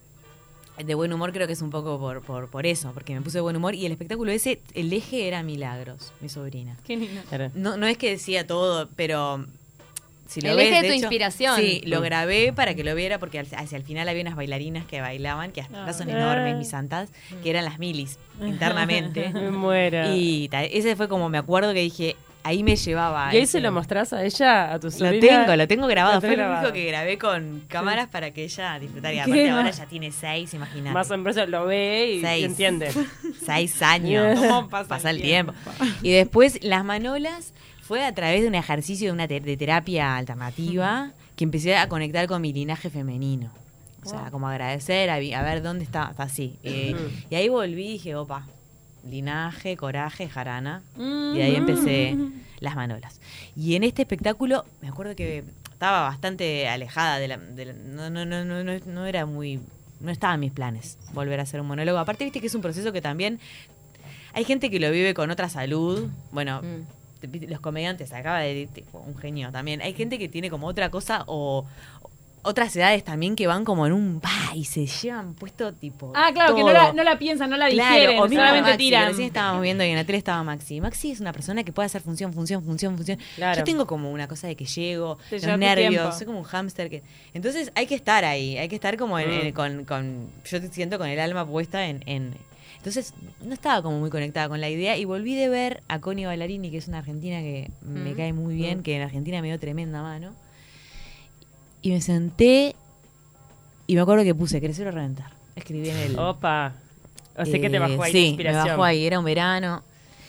de 0.78 0.94
buen 0.94 1.12
humor, 1.12 1.32
creo 1.32 1.46
que 1.46 1.52
es 1.52 1.62
un 1.62 1.70
poco 1.70 1.98
por, 1.98 2.22
por, 2.22 2.48
por 2.48 2.66
eso, 2.66 2.92
porque 2.92 3.14
me 3.14 3.20
puse 3.20 3.38
de 3.38 3.42
buen 3.42 3.56
humor 3.56 3.75
y 3.75 3.86
el 3.86 3.92
espectáculo 3.92 4.32
ese, 4.32 4.60
el 4.75 4.92
eje 4.92 5.28
era 5.28 5.42
Milagros, 5.42 6.12
mi 6.20 6.28
sobrina. 6.28 6.76
Qué 6.84 6.96
lindo. 6.96 7.20
No, 7.54 7.76
no 7.76 7.86
es 7.86 7.98
que 7.98 8.10
decía 8.10 8.46
todo, 8.46 8.88
pero 8.96 9.46
si 10.32 10.40
lo 10.40 10.50
El 10.50 10.56
ves, 10.56 10.70
de 10.70 10.79
tu 10.81 10.84
hecho, 10.87 10.94
inspiración. 10.94 11.56
Sí, 11.56 11.82
lo 11.87 12.00
grabé 12.00 12.52
para 12.52 12.75
que 12.75 12.82
lo 12.84 12.94
viera 12.94 13.19
porque 13.19 13.38
al- 13.38 13.46
hacia 13.56 13.76
el 13.76 13.84
final 13.84 14.08
había 14.08 14.23
unas 14.23 14.37
bailarinas 14.37 14.84
que 14.87 15.00
bailaban, 15.00 15.52
que 15.52 15.61
hasta 15.61 15.82
acá 15.82 15.93
son 15.93 16.08
Ah. 16.11 16.12
enormes, 16.12 16.56
mis 16.56 16.69
santas, 16.69 17.11
que 17.43 17.50
eran 17.50 17.64
las 17.64 17.79
milis, 17.79 18.19
internamente. 18.40 19.29
Me 19.34 19.50
muero. 19.50 20.14
y 20.14 20.49
ese 20.52 20.96
fue 20.96 21.08
como 21.08 21.29
me 21.29 21.38
acuerdo 21.38 21.73
que 21.75 21.81
dije, 21.81 22.17
ahí 22.44 22.64
me 22.64 22.75
llevaba. 22.75 23.32
¿Y 23.32 23.37
ahí 23.37 23.43
ese- 23.44 23.52
se 23.52 23.61
lo 23.61 23.70
mostrás 23.70 24.12
a 24.12 24.25
ella, 24.25 24.73
a 24.73 24.81
tu 24.81 24.88
Lo 24.88 24.90
sobrina? 24.90 25.44
tengo, 25.44 25.55
lo 25.56 25.69
tengo 25.69 25.87
grabado. 25.87 26.14
Lo 26.17 26.20
Fue 26.20 26.31
tenés 26.31 26.38
lo 26.38 26.44
único 26.46 26.61
grabado. 26.61 26.73
que 26.75 26.87
grabé 26.87 27.19
con 27.19 27.62
cámaras 27.69 28.08
para 28.08 28.32
que 28.32 28.43
ella 28.44 28.78
disfrutara. 28.81 29.14
Y 29.14 29.19
aparte 29.20 29.50
ahora 29.50 29.70
ya 29.70 29.87
tiene 29.87 30.11
seis, 30.11 30.52
imagínate. 30.55 30.93
Más 30.93 31.08
o 31.12 31.19
menos 31.19 31.49
lo 31.49 31.67
ve 31.67 32.14
y 32.17 32.20
Seis. 32.20 32.44
entiende. 32.44 32.90
Seis 33.46 33.81
años. 33.82 34.38
¿Cómo 34.40 34.69
pasa 34.69 34.88
pasa 34.88 35.11
el 35.11 35.17
el 35.17 35.23
tiempo. 35.23 35.52
Y 36.02 36.11
después 36.12 36.58
las 36.64 36.85
manolas 36.85 37.52
fue 37.92 38.06
a 38.06 38.14
través 38.14 38.40
de 38.40 38.48
un 38.48 38.54
ejercicio 38.54 39.08
de 39.08 39.12
una 39.12 39.28
te- 39.28 39.40
de 39.40 39.54
terapia 39.58 40.16
alternativa 40.16 41.10
que 41.36 41.44
empecé 41.44 41.76
a 41.76 41.90
conectar 41.90 42.26
con 42.26 42.40
mi 42.40 42.50
linaje 42.50 42.88
femenino. 42.88 43.50
O 44.02 44.08
sea, 44.08 44.30
como 44.30 44.48
agradecer, 44.48 45.10
a, 45.10 45.18
ver 45.18 45.62
dónde 45.62 45.84
está, 45.84 46.08
está 46.10 46.22
así. 46.22 46.56
Eh, 46.62 46.96
y 47.28 47.34
ahí 47.34 47.50
volví 47.50 47.84
y 47.86 47.92
dije, 47.92 48.14
opa, 48.16 48.46
linaje, 49.06 49.76
coraje, 49.76 50.26
jarana. 50.26 50.80
Y 50.98 51.40
ahí 51.42 51.54
empecé 51.54 52.16
las 52.60 52.76
manolas. 52.76 53.20
Y 53.54 53.74
en 53.74 53.84
este 53.84 54.00
espectáculo, 54.00 54.64
me 54.80 54.88
acuerdo 54.88 55.14
que 55.14 55.44
estaba 55.70 56.00
bastante 56.00 56.68
alejada 56.68 57.18
de 57.18 57.28
la... 57.28 57.36
de 57.36 57.66
la- 57.66 57.72
no, 57.74 58.08
no, 58.08 58.24
no, 58.24 58.42
no, 58.42 58.64
no, 58.64 58.72
no 58.86 59.04
era 59.04 59.26
muy... 59.26 59.60
No 60.00 60.10
estaba 60.10 60.32
en 60.32 60.40
mis 60.40 60.52
planes 60.52 60.96
volver 61.12 61.40
a 61.40 61.42
hacer 61.42 61.60
un 61.60 61.66
monólogo. 61.66 61.98
Aparte, 61.98 62.24
viste 62.24 62.40
que 62.40 62.46
es 62.46 62.54
un 62.54 62.62
proceso 62.62 62.90
que 62.90 63.02
también... 63.02 63.38
Hay 64.32 64.44
gente 64.44 64.70
que 64.70 64.80
lo 64.80 64.90
vive 64.90 65.12
con 65.12 65.30
otra 65.30 65.50
salud. 65.50 66.08
Bueno, 66.30 66.62
Mm. 66.62 67.01
Los 67.48 67.60
comediantes, 67.60 68.12
acaba 68.12 68.40
de 68.40 68.69
tipo, 68.72 68.98
un 69.00 69.16
genio 69.16 69.50
también. 69.52 69.80
Hay 69.82 69.94
gente 69.94 70.19
que 70.19 70.28
tiene 70.28 70.50
como 70.50 70.66
otra 70.66 70.90
cosa 70.90 71.24
o 71.26 71.66
otras 72.44 72.74
edades 72.74 73.04
también 73.04 73.36
que 73.36 73.46
van 73.46 73.64
como 73.64 73.86
en 73.86 73.92
un 73.92 74.19
pa 74.20 74.30
y 74.56 74.64
se 74.64 74.84
llevan 74.84 75.34
puesto 75.34 75.72
tipo. 75.72 76.12
Ah, 76.16 76.30
claro, 76.34 76.56
que 76.56 76.62
no 76.62 76.72
la, 76.72 76.92
no 76.92 77.04
la 77.04 77.16
piensan, 77.16 77.48
no 77.50 77.56
la 77.56 77.66
digieren, 77.66 78.19
o 78.19 78.28
solamente 78.28 78.62
Maxi, 78.70 78.76
tiran. 78.78 79.08
Recién 79.10 79.26
estábamos 79.28 79.62
viendo 79.62 79.84
y 79.84 79.90
en 79.90 79.94
la 79.96 80.02
tele 80.04 80.19
estaba 80.19 80.42
Maxi. 80.42 80.80
Maxi 80.80 81.12
es 81.12 81.20
una 81.20 81.32
persona 81.32 81.62
que 81.62 81.70
puede 81.70 81.86
hacer 81.86 82.02
función, 82.02 82.32
función, 82.32 82.64
función, 82.64 82.96
función. 82.96 83.19
Claro. 83.36 83.58
Yo 83.58 83.64
tengo 83.64 83.86
como 83.86 84.10
una 84.10 84.26
cosa 84.26 84.48
de 84.48 84.56
que 84.56 84.64
llego, 84.64 85.18
Te 85.30 85.36
los 85.46 85.56
nervios, 85.56 86.16
soy 86.16 86.26
como 86.26 86.40
un 86.40 86.44
hámster 86.44 86.90
que. 86.90 87.04
Entonces 87.32 87.70
hay 87.76 87.86
que 87.86 87.94
estar 87.94 88.25
ahí, 88.25 88.58
hay 88.58 88.68
que 88.68 88.75
estar 88.75 88.96
como 88.96 89.20
en- 89.20 89.28
Mm. 89.30 89.46
en- 89.46 89.52
con, 89.52 89.84
con. 89.84 90.28
Yo 90.44 90.60
te 90.60 90.66
siento 90.72 90.98
con 90.98 91.06
el 91.08 91.20
alma 91.20 91.46
puesta 91.46 91.86
en, 91.86 92.02
en- 92.06 92.34
Entonces 92.82 93.14
no 93.44 93.55
estaba 93.55 93.81
como 93.81 94.00
muy 94.00 94.11
conectada 94.11 94.49
con 94.49 94.61
la 94.61 94.68
idea 94.68 94.97
y 94.97 95.04
volví 95.04 95.37
de 95.37 95.49
ver 95.49 95.85
a 95.87 96.00
Connie 96.00 96.26
Ballarini, 96.26 96.68
que 96.68 96.78
es 96.78 96.88
una 96.88 96.99
argentina 96.99 97.38
que 97.40 97.71
me 97.83 98.12
cae 98.14 98.33
muy 98.33 98.56
bien, 98.56 98.80
Mm. 98.80 98.83
que 98.83 98.97
en 98.97 99.02
Argentina 99.02 99.40
me 99.40 99.47
dio 99.47 99.61
tremenda 99.61 100.02
mano. 100.02 100.33
Y 101.80 101.90
me 101.90 102.00
senté 102.00 102.75
y 103.87 103.95
me 103.95 104.00
acuerdo 104.00 104.25
que 104.25 104.35
puse 104.35 104.61
crecer 104.61 104.88
o 104.88 104.90
reventar. 104.90 105.30
Escribí 105.54 105.90
en 105.90 105.97
el. 105.97 106.18
Opa. 106.18 106.73
O 107.37 107.45
sea 107.45 107.61
que 107.61 107.71
te 107.71 107.76
Eh, 107.76 107.78
bajó 107.78 108.02
ahí 108.02 108.12
sí, 108.12 108.18
la 108.21 108.26
inspiración. 108.26 108.64
me 108.64 108.71
bajó 108.71 108.85
ahí, 108.85 109.06
era 109.06 109.18
un 109.21 109.25
verano. 109.25 109.83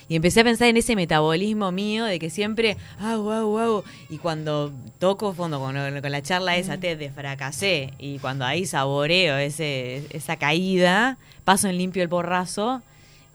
Y 0.09 0.15
empecé 0.15 0.41
a 0.41 0.43
pensar 0.43 0.67
en 0.67 0.77
ese 0.77 0.95
metabolismo 0.95 1.71
mío 1.71 2.05
de 2.05 2.19
que 2.19 2.29
siempre, 2.29 2.77
ah, 2.99 3.15
wow, 3.17 3.45
wow. 3.47 3.83
Y 4.09 4.17
cuando 4.17 4.71
toco 4.99 5.33
fondo 5.33 5.59
con, 5.59 5.73
con 5.75 6.11
la 6.11 6.21
charla 6.21 6.57
esa, 6.57 6.77
te 6.77 6.95
desfracasé. 6.95 7.93
Y 7.99 8.19
cuando 8.19 8.45
ahí 8.45 8.65
saboreo 8.65 9.37
ese, 9.37 10.05
esa 10.11 10.35
caída, 10.35 11.17
paso 11.45 11.67
en 11.67 11.77
limpio 11.77 12.03
el 12.03 12.09
porrazo 12.09 12.81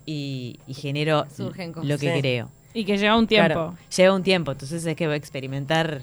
y, 0.06 0.58
y 0.66 0.74
genero 0.74 1.26
Surgen 1.34 1.72
cosas. 1.72 1.88
lo 1.88 1.98
que 1.98 2.12
Sí. 2.14 2.20
creo. 2.20 2.48
Y 2.74 2.84
que 2.84 2.98
lleva 2.98 3.16
un 3.16 3.26
tiempo. 3.26 3.46
Claro. 3.46 3.74
Lleva 3.96 4.14
un 4.14 4.22
tiempo, 4.22 4.52
entonces 4.52 4.84
es 4.84 4.94
que 4.96 5.06
voy 5.06 5.14
a 5.14 5.16
experimentar. 5.16 6.02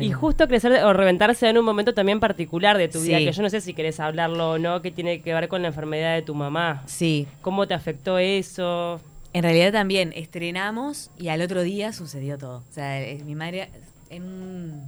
Y 0.00 0.10
justo 0.10 0.48
crecer 0.48 0.72
o 0.84 0.92
reventarse 0.94 1.46
en 1.50 1.58
un 1.58 1.64
momento 1.66 1.92
también 1.92 2.18
particular 2.18 2.78
de 2.78 2.88
tu 2.88 2.98
vida, 3.02 3.18
que 3.18 3.30
yo 3.30 3.42
no 3.42 3.50
sé 3.50 3.60
si 3.60 3.74
querés 3.74 4.00
hablarlo 4.00 4.52
o 4.52 4.58
no, 4.58 4.80
que 4.80 4.90
tiene 4.90 5.20
que 5.20 5.34
ver 5.34 5.48
con 5.48 5.60
la 5.60 5.68
enfermedad 5.68 6.14
de 6.14 6.22
tu 6.22 6.34
mamá. 6.34 6.82
Sí, 6.86 7.26
¿Cómo 7.42 7.66
te 7.66 7.74
afectó 7.74 8.16
eso? 8.18 9.02
En 9.36 9.42
realidad 9.42 9.70
también 9.70 10.14
estrenamos 10.16 11.10
y 11.18 11.28
al 11.28 11.42
otro 11.42 11.60
día 11.62 11.92
sucedió 11.92 12.38
todo. 12.38 12.64
O 12.70 12.72
sea, 12.72 13.02
eh, 13.02 13.20
mi 13.22 13.34
madre 13.34 13.68
en, 14.08 14.22
un- 14.22 14.82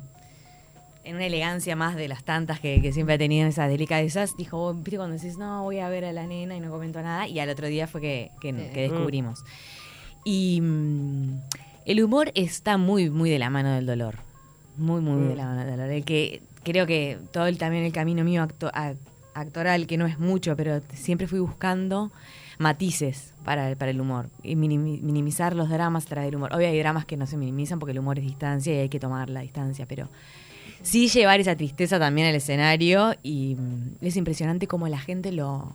en 1.05 1.17
una 1.17 1.27
elegancia 1.27 1.77
más 1.77 1.97
de 1.97 2.09
las 2.09 2.25
tantas 2.25 2.59
que, 2.59 2.81
que 2.81 2.91
siempre 2.95 3.17
ha 3.17 3.19
tenido 3.19 3.47
esas 3.47 3.69
delicadezas, 3.69 4.39
dijo, 4.39 4.57
"Vos, 4.57 4.75
viste 4.77 4.97
cuando 4.97 5.17
decís, 5.17 5.37
no, 5.37 5.65
voy 5.65 5.81
a 5.81 5.91
ver 5.91 6.07
a 6.07 6.13
la 6.13 6.27
nena 6.27 6.57
y 6.57 6.61
no 6.61 6.71
comento 6.71 7.03
nada, 7.03 7.29
y 7.29 7.39
al 7.41 7.51
otro 7.51 7.67
día 7.67 7.87
fue 7.87 8.01
que, 8.01 8.31
que- 8.41 8.53
Sí. 8.53 8.71
que 8.73 8.81
descubrimos. 8.89 9.45
Y 10.25 10.61
mm, 10.63 11.41
el 11.85 12.03
humor 12.03 12.33
está 12.35 12.79
muy, 12.79 13.11
muy 13.11 13.29
de 13.29 13.39
la 13.39 13.51
mano 13.51 13.75
del 13.75 13.85
dolor. 13.85 14.15
Muy, 14.79 15.03
muy 15.03 15.29
de 15.29 15.37
la 15.37 15.45
mano 15.45 15.61
del 15.67 15.73
dolor. 15.77 15.91
El 15.91 16.07
que 16.07 16.41
creo 16.65 16.87
que 16.87 17.19
todo 17.35 17.49
el, 17.49 17.59
también 17.59 17.85
el 17.85 17.93
camino 17.93 18.25
mío 18.25 18.43
acto- 18.43 18.71
a- 18.73 18.95
actoral, 19.41 19.87
que 19.87 19.97
no 19.97 20.07
es 20.07 20.19
mucho, 20.19 20.57
pero 20.57 20.81
siempre 20.95 21.27
fui 21.27 21.39
buscando 21.41 22.11
matices 22.59 23.33
para, 23.45 23.75
para 23.77 23.91
el 23.93 24.01
humor 24.01 24.29
y 24.43 24.57
minimi- 24.57 25.01
minimizar 25.01 25.55
los 25.55 25.69
dramas 25.69 26.07
a 26.07 26.09
través 26.09 26.27
del 26.29 26.37
humor. 26.37 26.53
Obvio 26.53 26.67
hay 26.69 26.79
dramas 26.79 27.05
que 27.05 27.17
no 27.17 27.27
se 27.27 27.37
minimizan 27.37 27.79
porque 27.79 27.93
el 27.93 27.99
humor 28.01 28.19
es 28.19 28.25
distancia 28.25 28.75
y 28.75 28.79
hay 28.79 28.89
que 28.89 28.99
tomar 29.01 29.31
la 29.31 29.41
distancia, 29.41 29.87
pero 29.87 30.09
sí 30.83 31.09
llevar 31.09 31.39
esa 31.41 31.55
tristeza 31.57 31.99
también 31.99 32.27
al 32.29 32.35
escenario 32.35 33.15
y 33.23 33.55
mm, 33.57 34.05
es 34.05 34.17
impresionante 34.17 34.67
cómo 34.67 34.89
la 34.89 34.99
gente 34.99 35.31
lo... 35.33 35.73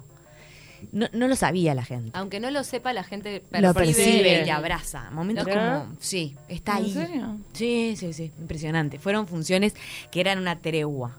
No, 0.92 1.08
no 1.14 1.30
lo 1.30 1.36
sabía 1.38 1.74
la 1.74 1.86
gente. 1.86 2.12
Aunque 2.14 2.42
no 2.42 2.52
lo 2.52 2.62
sepa, 2.66 2.92
la 2.92 3.06
gente 3.06 3.42
Lo 3.52 3.74
percibe. 3.74 3.96
percibe 4.04 4.46
y 4.46 4.50
abraza. 4.50 5.10
Momentos 5.12 5.46
¿Verdad? 5.46 5.84
como... 5.86 5.96
Sí, 6.02 6.36
está 6.50 6.78
¿En 6.78 6.84
ahí. 6.84 6.92
serio? 6.94 7.38
Sí, 7.54 7.96
sí, 7.98 8.12
sí, 8.12 8.32
impresionante. 8.38 9.00
Fueron 9.00 9.26
funciones 9.26 9.76
que 10.12 10.20
eran 10.20 10.40
una 10.40 10.58
tregua. 10.58 11.16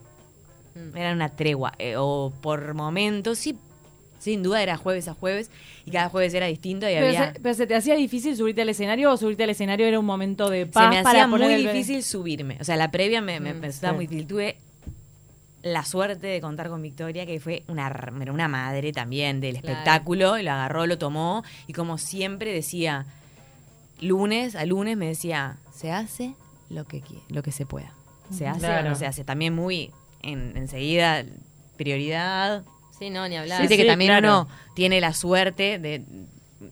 Mm. 0.75 0.97
Eran 0.97 1.17
una 1.17 1.29
tregua. 1.31 1.73
eh, 1.79 1.95
o 1.97 2.33
por 2.41 2.75
momentos, 2.75 3.39
sí, 3.39 3.57
sin 4.19 4.43
duda 4.43 4.63
era 4.63 4.77
jueves 4.77 5.07
a 5.09 5.15
jueves 5.15 5.51
y 5.85 5.91
cada 5.91 6.09
jueves 6.09 6.33
era 6.35 6.47
distinto 6.47 6.89
y 6.89 6.95
Pero 6.95 7.07
había... 7.09 7.33
se, 7.35 7.41
pero 7.41 7.55
se 7.55 7.67
te 7.67 7.75
hacía 7.75 7.95
difícil 7.95 8.37
subirte 8.37 8.63
al 8.63 8.69
escenario 8.71 9.13
o 9.13 9.17
subirte 9.17 9.45
al 9.45 9.51
escenario 9.51 9.87
era 9.87 9.99
un 10.01 10.07
momento 10.07 10.49
de 10.51 10.61
se 10.65 10.67
paz 10.73 10.89
me 10.91 11.03
para 11.03 11.25
hacía 11.25 11.27
muy 11.27 11.53
el- 11.53 11.67
difícil 11.67 12.03
subirme. 12.03 12.57
O 12.61 12.65
sea, 12.65 12.77
la 12.77 12.91
previa 12.91 13.21
me, 13.21 13.39
me 13.41 13.53
Mm, 13.55 13.61
sí. 13.73 13.87
muy 13.95 14.07
difícil. 14.07 14.27
Tuve 14.27 14.57
la 15.63 15.85
suerte 15.85 16.27
de 16.27 16.41
contar 16.41 16.69
con 16.69 16.83
Victoria, 16.83 17.25
que 17.27 17.39
fue 17.41 17.63
una, 17.69 17.87
era 18.21 18.33
una 18.33 18.49
madre 18.49 18.93
también 18.93 19.41
del 19.41 19.59
Claro. 19.59 19.69
espectáculo, 19.69 20.39
y 20.39 20.43
lo 20.43 20.51
agarró, 20.53 20.87
lo 20.87 20.99
tomó, 20.99 21.43
y 21.67 21.73
como 21.73 21.97
siempre 21.99 22.53
decía, 22.53 23.07
lunes 24.01 24.57
a 24.57 24.65
lunes 24.67 24.97
me 24.97 25.07
decía, 25.07 25.57
se 25.75 25.91
hace 25.91 26.35
lo 26.71 26.85
que, 26.85 27.03
lo 27.29 27.43
que 27.43 27.53
se 27.53 27.65
pueda. 27.67 27.93
Se 28.31 28.47
hace 28.47 28.59
o 28.59 28.69
Claro. 28.69 28.89
no 28.91 28.95
se 28.95 29.07
hace. 29.07 29.25
También 29.25 29.55
muy 29.55 29.91
en, 30.25 30.57
enseguida, 30.57 31.25
prioridad, 31.77 32.65
Sí, 32.99 33.11
no, 33.11 33.29
ni 33.29 33.37
hablar. 33.37 33.61
Viste 33.61 33.75
Sí, 33.75 33.79
que 33.79 33.83
sí, 33.85 33.89
también 33.89 34.11
claro. 34.11 34.29
uno 34.43 34.49
tiene 34.75 35.01
la 35.01 35.13
suerte 35.13 35.79
de. 35.81 36.03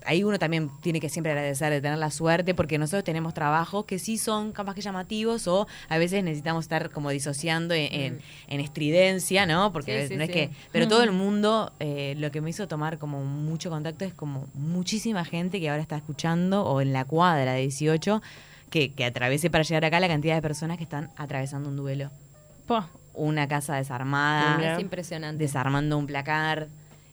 Ahí 0.07 0.23
uno 0.25 0.39
también 0.39 0.71
tiene 0.81 1.01
que 1.01 1.09
siempre 1.11 1.33
agradecer 1.33 1.71
de 1.71 1.81
tener 1.83 1.99
la 1.99 2.11
suerte 2.13 2.55
porque 2.55 2.79
nosotros 2.79 3.03
tenemos 3.05 3.35
trabajos 3.35 3.85
que 3.85 3.99
sí 3.99 4.17
son 4.19 4.53
capaz 4.53 4.75
que 4.75 4.81
llamativos 4.81 5.47
o 5.49 5.67
a 5.89 5.99
veces 5.99 6.23
necesitamos 6.25 6.65
estar 6.65 6.91
como 6.91 7.11
disociando 7.11 7.75
en, 7.75 7.93
en- 7.93 8.21
en 8.49 8.61
estridencia, 8.61 9.45
¿no? 9.47 9.73
Porque 9.73 10.03
Sí, 10.03 10.09
sí, 10.11 10.17
no 10.17 10.23
es 10.23 10.29
sí. 10.29 10.33
que... 10.33 10.51
Pero 10.71 10.87
todo 10.89 11.03
el 11.05 11.11
mundo, 11.13 11.73
eh, 11.81 12.15
lo 12.17 12.31
que 12.31 12.41
me 12.41 12.49
hizo 12.51 12.69
tomar 12.69 12.99
como 12.99 13.23
mucho 13.25 13.69
contacto 13.69 14.05
es 14.07 14.15
como 14.15 14.47
muchísima 14.55 15.25
gente 15.27 15.59
que 15.61 15.69
ahora 15.69 15.83
está 15.83 15.97
escuchando 15.97 16.63
o 16.65 16.81
en 16.81 16.93
la 16.95 17.05
cuadra 17.05 17.53
de 17.55 17.63
18 17.63 18.23
que, 18.71 18.93
que 18.93 19.05
atravesé 19.05 19.51
para 19.51 19.65
llegar 19.65 19.85
acá 19.85 19.99
la 20.01 20.09
cantidad 20.09 20.37
de 20.37 20.43
personas 20.43 20.79
que 20.79 20.85
están 20.85 21.11
atravesando 21.17 21.69
un 21.69 21.77
duelo. 21.77 22.11
Po. 22.67 22.83
Una 23.15 23.49
casa 23.49 23.77
desarmada 23.77 24.57
Mira. 24.57 24.75
Es 24.75 24.81
impresionante. 24.81 25.43
desarmando 25.43 25.99
un 25.99 26.07
placar, 26.07 26.69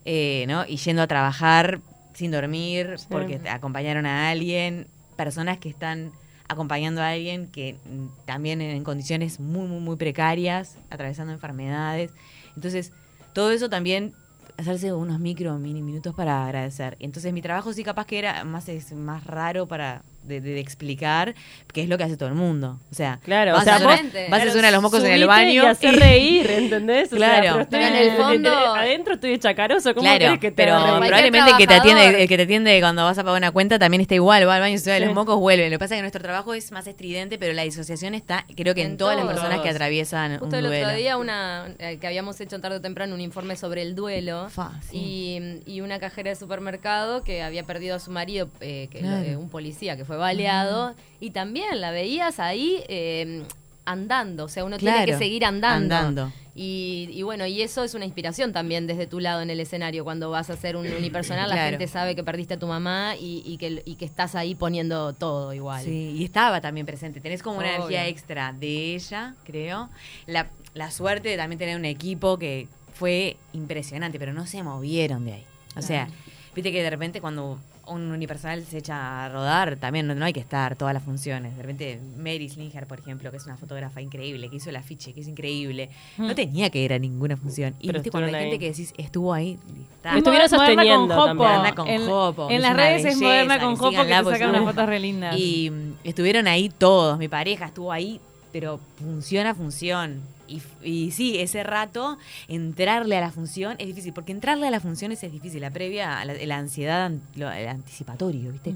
eh, 0.06 0.46
¿no? 0.48 0.66
Y 0.66 0.78
yendo 0.78 1.02
a 1.02 1.08
trabajar 1.08 1.82
sin 2.14 2.32
dormir 2.32 2.96
porque 3.10 3.42
acompañaron 3.50 4.06
a 4.06 4.30
alguien, 4.30 4.88
personas 5.16 5.58
que 5.58 5.70
están 5.70 6.12
acompañando 6.48 7.02
a 7.02 7.10
alguien 7.10 7.48
que 7.48 7.76
mm, 7.86 8.26
también 8.26 8.62
en 8.62 8.84
condiciones 8.84 9.40
muy, 9.40 9.68
muy, 9.68 9.80
muy 9.80 9.96
precarias, 9.96 10.78
atravesando 10.90 11.32
enfermedades. 11.32 12.12
Entonces, 12.56 12.92
todo 13.34 13.52
eso 13.52 13.70
también 13.70 14.14
hacerse 14.60 14.94
unos 14.94 15.20
micro, 15.20 15.58
mini 15.58 15.82
minutos 15.82 16.14
para 16.14 16.46
agradecer. 16.46 16.98
Entonces 17.00 17.32
mi 17.34 17.42
trabajo 17.42 17.72
sí 17.74 17.84
capaz 17.84 18.06
que 18.06 18.20
era 18.20 18.44
más, 18.44 18.68
es 18.70 18.92
más 18.92 19.24
raro 19.24 19.68
para 19.68 20.04
de, 20.30 20.40
de- 20.42 20.54
de 20.54 20.60
explicar, 20.62 21.36
que 21.74 21.84
es 21.84 21.90
lo 21.90 21.98
que 21.98 22.06
hace 22.06 22.16
todo 22.16 22.30
el 22.30 22.36
mundo. 22.36 22.80
O 22.92 22.96
sea, 22.96 23.20
Claro, 23.24 23.52
vas, 23.52 23.62
o 23.62 23.64
sea, 23.66 23.74
a, 23.74 23.78
hacer- 23.78 24.04
vos- 24.04 24.30
vas 24.30 24.40
a 24.40 24.44
hacer 24.44 24.58
una 24.58 24.68
de 24.68 24.72
los 24.74 24.82
mocos 24.82 25.04
en 25.04 25.12
el 25.12 25.28
baño 25.28 25.64
y 25.64 25.66
hacer 25.66 25.96
reír, 25.96 26.50
¿entendés? 26.50 27.12
O 27.12 27.18
Claro. 27.18 27.44
sea, 27.56 27.68
Pero 27.70 27.84
en 27.86 27.96
estoy- 27.96 28.08
el 28.08 28.16
fondo- 28.18 28.76
adentro 28.76 29.14
estoy 29.16 29.32
de 29.32 29.40
chacaroso, 29.40 29.94
¿cómo 29.94 30.08
Claro, 30.08 30.40
que 30.40 30.52
te 30.52 30.56
pero 30.56 30.74
probablemente 30.80 31.52
el 31.52 31.58
que 31.58 31.68
te 31.68 31.74
atiende, 31.74 32.22
el 32.24 32.28
que 32.30 32.38
te 32.38 32.44
atiende 32.44 32.80
cuando 32.80 33.04
vas 33.04 33.18
a 33.18 33.24
pagar 33.24 33.40
una 33.40 33.52
cuenta 33.52 33.78
también 33.80 34.02
está 34.02 34.16
igual, 34.16 34.48
va 34.48 34.56
al 34.56 34.62
baño, 34.62 34.78
se 34.78 34.90
va 34.90 34.94
de 34.96 35.00
Sí. 35.02 35.06
los 35.06 35.16
mocos, 35.16 35.38
vuelve. 35.40 35.66
Lo 35.70 35.76
que 35.76 35.80
pasa 35.80 35.96
es 35.96 35.98
que 36.00 36.02
nuestro 36.04 36.22
trabajo 36.22 36.54
es 36.54 36.72
más 36.72 36.88
estridente, 36.88 37.38
pero 37.38 37.54
la 37.54 37.64
disociación 37.64 38.14
está, 38.16 38.46
creo 38.56 38.76
que 38.76 38.82
en, 38.84 38.92
En 38.92 38.98
todas 38.98 39.18
las 39.18 39.26
personas 39.26 39.60
que 39.62 39.70
atraviesan 39.70 40.40
Justo 40.40 40.46
un 40.46 40.56
el 40.56 40.66
duelo. 40.70 40.86
otro 40.88 40.98
día 40.98 41.18
una 41.18 41.68
eh, 41.80 41.98
que 42.00 42.08
habíamos 42.08 42.40
hecho 42.42 42.60
tarde 42.60 42.78
o 42.78 42.82
temprano 42.82 43.16
un 43.16 43.22
informe 43.22 43.56
sobre 43.56 43.82
el 43.82 43.96
duelo 43.96 44.50
Fa, 44.50 44.72
sí. 44.90 45.62
y, 45.66 45.72
y 45.76 45.82
una 45.82 46.00
cajera 46.00 46.30
de 46.30 46.36
supermercado 46.36 47.24
que 47.24 47.42
había 47.42 47.64
perdido 47.64 47.96
a 47.96 48.00
su 48.00 48.12
marido, 48.12 48.50
eh, 48.62 48.88
que 48.92 49.00
Claro. 49.00 49.24
eh, 49.24 49.36
un 49.38 49.50
policía 49.50 49.98
que 49.98 50.06
fue 50.06 50.18
baleado 50.20 50.94
y 51.20 51.32
también 51.32 51.82
la 51.82 51.92
veías 51.92 52.40
ahí 52.40 52.84
eh, 52.88 53.44
andando, 53.86 54.46
o 54.46 54.50
sea, 54.50 54.64
uno 54.64 54.78
tiene 54.78 55.06
que 55.06 55.18
seguir 55.18 55.46
andando. 55.46 55.96
andando. 55.96 56.34
Y, 56.56 57.10
y 57.14 57.24
bueno, 57.24 57.46
y 57.46 57.62
eso 57.62 57.86
es 57.86 57.94
una 57.94 58.04
inspiración 58.04 58.52
también 58.52 58.86
desde 58.86 59.08
tu 59.08 59.22
lado 59.22 59.42
en 59.42 59.50
el 59.50 59.62
escenario. 59.62 60.04
Cuando 60.04 60.30
vas 60.30 60.50
a 60.50 60.54
hacer 60.54 60.76
un 60.76 60.86
unipersonal, 60.98 61.50
la 61.50 61.70
gente 61.70 61.88
sabe 61.88 62.16
que 62.16 62.24
perdiste 62.24 62.56
a 62.56 62.60
tu 62.60 62.68
mamá 62.68 63.16
y, 63.18 63.44
y 63.46 63.58
que, 63.58 63.82
y 63.86 63.96
que 63.96 64.04
estás 64.04 64.36
ahí 64.36 64.56
poniendo 64.56 65.14
todo 65.14 65.54
igual. 65.54 65.84
Sí, 65.84 66.16
y 66.18 66.26
estaba 66.26 66.60
también 66.60 66.86
presente. 66.86 67.22
Tenés 67.22 67.42
como 67.42 67.60
una 67.60 67.76
energía 67.76 68.08
extra 68.08 68.52
de 68.52 68.96
ella, 68.96 69.36
creo. 69.46 69.90
La, 70.28 70.48
la 70.74 70.92
suerte 70.92 71.30
de 71.30 71.38
también 71.38 71.60
tener 71.60 71.78
un 71.78 71.86
equipo 71.86 72.38
que 72.38 72.68
fue 72.94 73.38
impresionante, 73.54 74.20
pero 74.20 74.34
no 74.34 74.46
se 74.46 74.62
movieron 74.62 75.24
de 75.24 75.34
ahí. 75.34 75.46
O 75.78 75.82
sea, 75.82 76.10
viste 76.54 76.74
que 76.74 76.84
de 76.84 76.90
repente 76.90 77.22
cuando 77.22 77.58
un 77.90 78.12
unipersonal 78.12 78.64
se 78.64 78.78
echa 78.78 79.26
a 79.26 79.30
rodar, 79.30 79.78
también 79.78 80.08
no, 80.08 80.16
no 80.16 80.26
hay 80.26 80.34
que 80.34 80.40
estar 80.40 80.76
todas 80.76 80.94
las 80.94 81.04
funciones. 81.04 81.56
De 81.56 81.62
repente, 81.62 82.00
Mary 82.18 82.48
Slinger, 82.50 82.88
por 82.88 83.00
ejemplo, 83.00 83.32
que 83.32 83.38
es 83.38 83.46
una 83.46 83.58
fotógrafa 83.58 84.02
increíble, 84.02 84.50
que 84.50 84.56
hizo 84.58 84.70
el 84.70 84.76
afiche, 84.76 85.14
que 85.14 85.22
es 85.22 85.28
increíble, 85.28 85.90
no 86.18 86.34
tenía 86.36 86.70
que 86.70 86.80
ir 86.80 86.94
a 86.94 87.00
ninguna 87.00 87.38
función. 87.38 87.76
Y 87.80 87.88
Pero 87.88 88.00
viste 88.00 88.12
cuando 88.12 88.28
hay 88.28 88.34
estuvieron 88.34 88.52
gente 88.52 88.56
ahí. 88.56 88.60
que 88.60 88.78
decís, 88.78 88.94
estuvo 88.98 89.34
ahí. 89.34 89.58
está. 89.96 90.18
Estuvieron 90.18 90.50
Moderna 90.50 90.68
sosteniendo 90.68 91.16
con 91.16 91.26
también. 91.28 91.40
Jopo. 91.40 91.44
Moderna 91.44 91.76
con 91.76 91.88
en, 91.88 92.08
Jopo, 92.08 92.50
en 92.50 92.56
es 92.56 92.62
las 92.62 92.76
redes 92.76 92.98
es 92.98 93.04
belleza, 93.04 93.26
moderna 93.26 93.60
con 93.60 93.74
que 93.74 93.80
Jopo 93.80 93.90
que 93.90 93.98
síganla, 94.04 94.24
te 94.24 94.30
sacan 94.32 94.50
unas 94.50 94.64
fotos 94.64 94.86
re 94.88 95.00
lindas. 95.00 95.36
Y 95.38 95.70
mm, 95.70 95.94
estuvieron 96.04 96.48
ahí 96.48 96.70
todos, 96.70 97.18
mi 97.18 97.28
pareja 97.28 97.66
estuvo 97.66 97.92
ahí, 97.92 98.20
pero 98.52 98.80
función 98.98 99.48
a 99.48 99.56
función. 99.56 100.22
Y, 100.48 100.62
y 100.84 101.12
sí, 101.12 101.38
ese 101.40 101.64
rato, 101.64 102.18
entrarle 102.48 103.18
a 103.18 103.22
la 103.22 103.32
función 103.32 103.76
es 103.80 103.88
difícil, 103.88 104.14
porque 104.14 104.32
entrarle 104.32 104.68
a 104.68 104.72
la 104.72 104.80
función 104.80 105.12
es 105.12 105.22
difícil, 105.22 105.62
la 105.62 105.70
previa, 105.72 106.26
la, 106.26 106.34
la 106.34 106.58
ansiedad, 106.58 107.12
lo- 107.36 107.52
el 107.52 107.68
anticipatorio, 107.68 108.52
¿viste? 108.52 108.74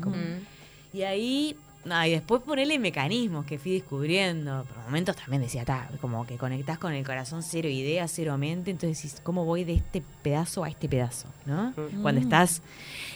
Y 0.94 1.02
ahí, 1.02 1.56
no, 1.86 2.06
y 2.06 2.12
después 2.12 2.42
ponerle 2.42 2.80
mecanismos 2.80 3.46
que 3.46 3.60
fui 3.60 3.74
descubriendo. 3.74 4.64
Por 4.64 4.78
momentos 4.86 5.18
también 5.18 5.42
decía, 5.42 5.66
ta, 5.66 5.90
como 6.00 6.26
que 6.26 6.38
conectás 6.38 6.78
con 6.78 6.94
el 6.94 7.06
corazón 7.06 7.44
cero 7.44 7.68
idea, 7.68 8.08
cero 8.08 8.38
mente, 8.38 8.72
entonces 8.72 9.04
decís, 9.04 9.22
¿cómo 9.22 9.44
voy 9.44 9.66
de 9.66 9.74
este 9.74 10.02
pedazo 10.22 10.64
a 10.64 10.70
este 10.70 10.88
pedazo? 10.88 11.28
¿No? 11.46 11.74
Cuando 12.02 12.22
estás... 12.22 12.62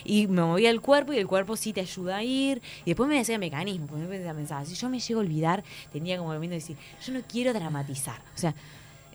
Y 0.04 0.26
me 0.26 0.42
movía 0.42 0.68
el 0.70 0.82
cuerpo 0.82 1.14
y 1.14 1.18
el 1.18 1.26
cuerpo 1.26 1.56
sí 1.56 1.72
te 1.72 1.80
ayuda 1.80 2.18
a 2.18 2.22
ir. 2.22 2.60
Y 2.84 2.90
después 2.90 3.08
me 3.08 3.16
decía 3.16 3.38
mecanismos, 3.38 3.88
porque 3.88 4.06
me 4.06 4.34
pensaba, 4.34 4.64
si 4.66 4.74
yo 4.74 4.88
me 4.90 5.00
llego 5.00 5.20
a 5.20 5.22
olvidar, 5.24 5.64
tenía 5.90 6.18
como 6.18 6.32
el 6.32 6.38
momento 6.38 6.52
de 6.52 6.60
decir, 6.60 6.76
yo 7.04 7.12
no 7.14 7.22
quiero 7.22 7.54
dramatizar. 7.54 8.20
O 8.34 8.38
sea, 8.38 8.54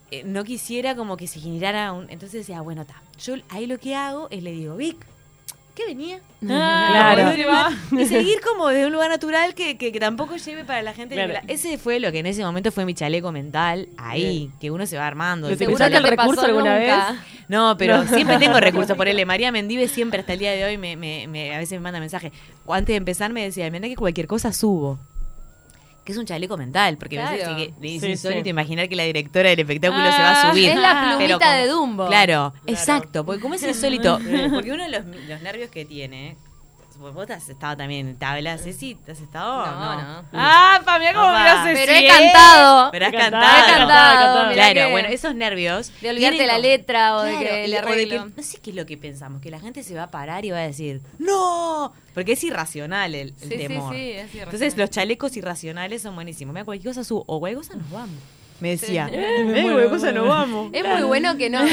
eh, 0.10 0.24
no 0.26 0.44
quisiera 0.44 0.96
como 0.96 1.16
que 1.16 1.28
se 1.28 1.40
generara 1.40 1.94
un... 1.94 2.10
Entonces 2.10 2.42
decía, 2.48 2.62
bueno, 2.62 2.82
está. 2.82 3.02
Yo 3.20 3.36
ahí 3.50 3.68
lo 3.68 3.78
que 3.78 3.96
hago 3.96 4.28
es 4.32 4.42
le 4.42 4.52
digo, 4.52 4.76
Vic, 4.76 5.06
¿qué 5.76 5.86
venía? 5.86 6.20
Ah. 6.50 7.72
Y 7.92 8.06
seguir 8.06 8.40
como 8.42 8.68
de 8.70 8.86
un 8.86 8.92
lugar 8.94 9.10
natural 9.10 9.54
que, 9.56 9.78
que, 9.78 9.92
que 9.92 10.00
tampoco 10.00 10.36
lleve 10.36 10.64
para 10.66 10.82
la 10.82 10.94
gente. 10.94 11.16
Claro. 11.16 11.34
Ese 11.48 11.78
fue 11.78 12.00
lo 12.00 12.12
que 12.12 12.20
en 12.20 12.26
ese 12.26 12.44
momento 12.44 12.72
fue 12.72 12.86
mi 12.86 12.94
chaleco 12.94 13.32
mental, 13.32 13.88
ahí, 13.98 14.50
que 14.60 14.72
uno 14.72 14.86
se 14.86 14.98
va 14.98 15.08
armando. 15.08 15.48
¿Pero 15.48 15.58
te 15.58 15.66
Seguro 15.66 15.86
el 15.86 16.04
recurso 16.04 16.42
alguna 16.46 16.76
vez? 16.78 16.94
No, 17.48 17.76
pero 17.78 18.04
No. 18.04 18.10
siempre 18.10 18.38
tengo 18.38 18.60
recursos 18.60 18.96
por 18.98 19.08
él. 19.08 19.24
María 19.26 19.52
Mendive 19.52 19.88
siempre 19.88 20.20
hasta 20.20 20.34
el 20.34 20.40
día 20.40 20.52
de 20.52 20.66
hoy 20.66 20.78
me, 20.78 20.96
me- 20.96 21.28
me- 21.28 21.54
a 21.56 21.58
veces 21.60 21.74
me 21.80 21.84
manda 21.84 22.00
mensaje. 22.00 22.32
O 22.66 22.74
Antes 22.74 22.94
de 22.94 22.98
empezar 22.98 23.32
me 23.32 23.44
decía, 23.44 23.70
mira 23.72 23.88
que 23.88 23.96
cualquier 23.96 24.28
cosa 24.28 24.52
subo. 24.54 25.00
Que 26.04 26.12
es 26.12 26.18
un 26.18 26.26
chaleco 26.26 26.58
mental, 26.58 26.98
porque 26.98 27.16
me 27.16 27.22
Claro. 27.22 27.38
parece 27.54 27.56
que 27.80 27.96
es 27.96 28.02
Sí, 28.02 28.08
insólito 28.12 28.44
sí. 28.44 28.50
imaginar 28.50 28.90
que 28.90 28.96
la 28.98 29.04
directora 29.04 29.50
del 29.50 29.60
espectáculo 29.62 30.04
se 30.04 30.10
va 30.22 30.30
a 30.32 30.42
Ah, 30.50 30.52
subir. 30.52 30.70
es 30.70 30.76
la 30.76 31.16
plumita 31.18 31.40
como- 31.40 31.52
de 31.58 31.68
Dumbo. 31.68 32.08
Claro, 32.08 32.54
exacto, 32.68 33.26
porque 33.26 33.42
como 33.42 33.54
es 33.56 33.64
insólito, 33.64 34.20
porque 34.54 34.72
uno 34.74 34.84
de 34.84 34.90
los, 34.90 35.06
los 35.30 35.42
nervios 35.42 35.70
que 35.70 35.86
tiene, 35.86 36.36
vos 37.12 37.30
has 37.30 37.50
estado 37.50 37.76
también 37.78 38.08
en 38.08 38.18
tablas, 38.18 38.62
Ceci, 38.64 38.96
¿te 38.96 39.12
has 39.12 39.20
estado? 39.20 39.66
No, 39.66 40.02
no. 40.02 40.26
Ah, 40.34 40.80
pa, 40.86 41.00
mira 41.00 41.14
cómo 41.14 41.30
me 41.32 41.38
hace 41.50 41.74
Pero 41.74 41.92
he 41.92 42.08
cantado. 42.08 42.92
Pero 42.92 43.06
has 43.08 43.12
cantado. 43.12 43.44
he 43.68 43.72
cantado, 43.72 44.54
Claro, 44.54 44.74
que- 44.74 44.92
bueno, 44.92 45.10
esos 45.10 45.36
nervios. 45.36 45.92
De 46.02 46.10
olvidarte 46.12 46.38
tienen 46.38 46.48
la 46.48 46.58
letra 46.60 47.16
o 47.18 47.22
de 47.24 47.32
Claro, 47.32 47.48
que 47.50 47.64
y- 47.64 47.68
le 47.68 47.74
de 47.74 47.78
arreglo. 47.80 48.24
que- 48.26 48.32
no 48.38 48.44
sé 48.44 48.58
qué 48.62 48.70
es 48.70 48.76
lo 48.76 48.86
que 48.86 48.98
pensamos, 48.98 49.42
que 49.42 49.50
la 49.52 49.60
gente 49.60 49.84
se 49.84 49.96
va 49.96 50.04
a 50.04 50.12
parar 50.12 50.46
y 50.46 50.52
va 50.52 50.60
a 50.60 50.62
decir, 50.62 51.02
¡No! 51.20 51.92
Porque 52.14 52.34
es 52.34 52.44
irracional 52.44 53.16
el, 53.16 53.30
el 53.30 53.50
Sí, 53.50 53.50
sí, 53.50 53.58
temor. 53.68 53.94
sí, 53.94 54.00
es 54.12 54.18
irracional. 54.18 54.44
Entonces 54.54 54.78
los 54.78 54.90
chalecos 54.92 55.36
irracionales 55.36 56.02
son 56.04 56.14
buenísimos. 56.16 56.54
Mira, 56.54 56.64
cualquier 56.64 56.92
cosa 56.94 57.04
subo, 57.04 57.24
o 57.28 57.40
cualquier 57.40 57.58
cosa 57.66 57.76
nos 57.76 57.90
vamos. 57.90 58.16
Me 58.64 58.70
decía. 58.70 59.10
"Eh, 59.12 59.62
cualquier 59.62 59.90
cosa 59.90 60.12
nos 60.14 60.26
vamos. 60.26 60.70
Es 60.72 60.88
muy 60.88 61.02
bueno 61.04 61.36
que 61.36 61.50
no. 61.50 61.60
Ahí 61.64 61.68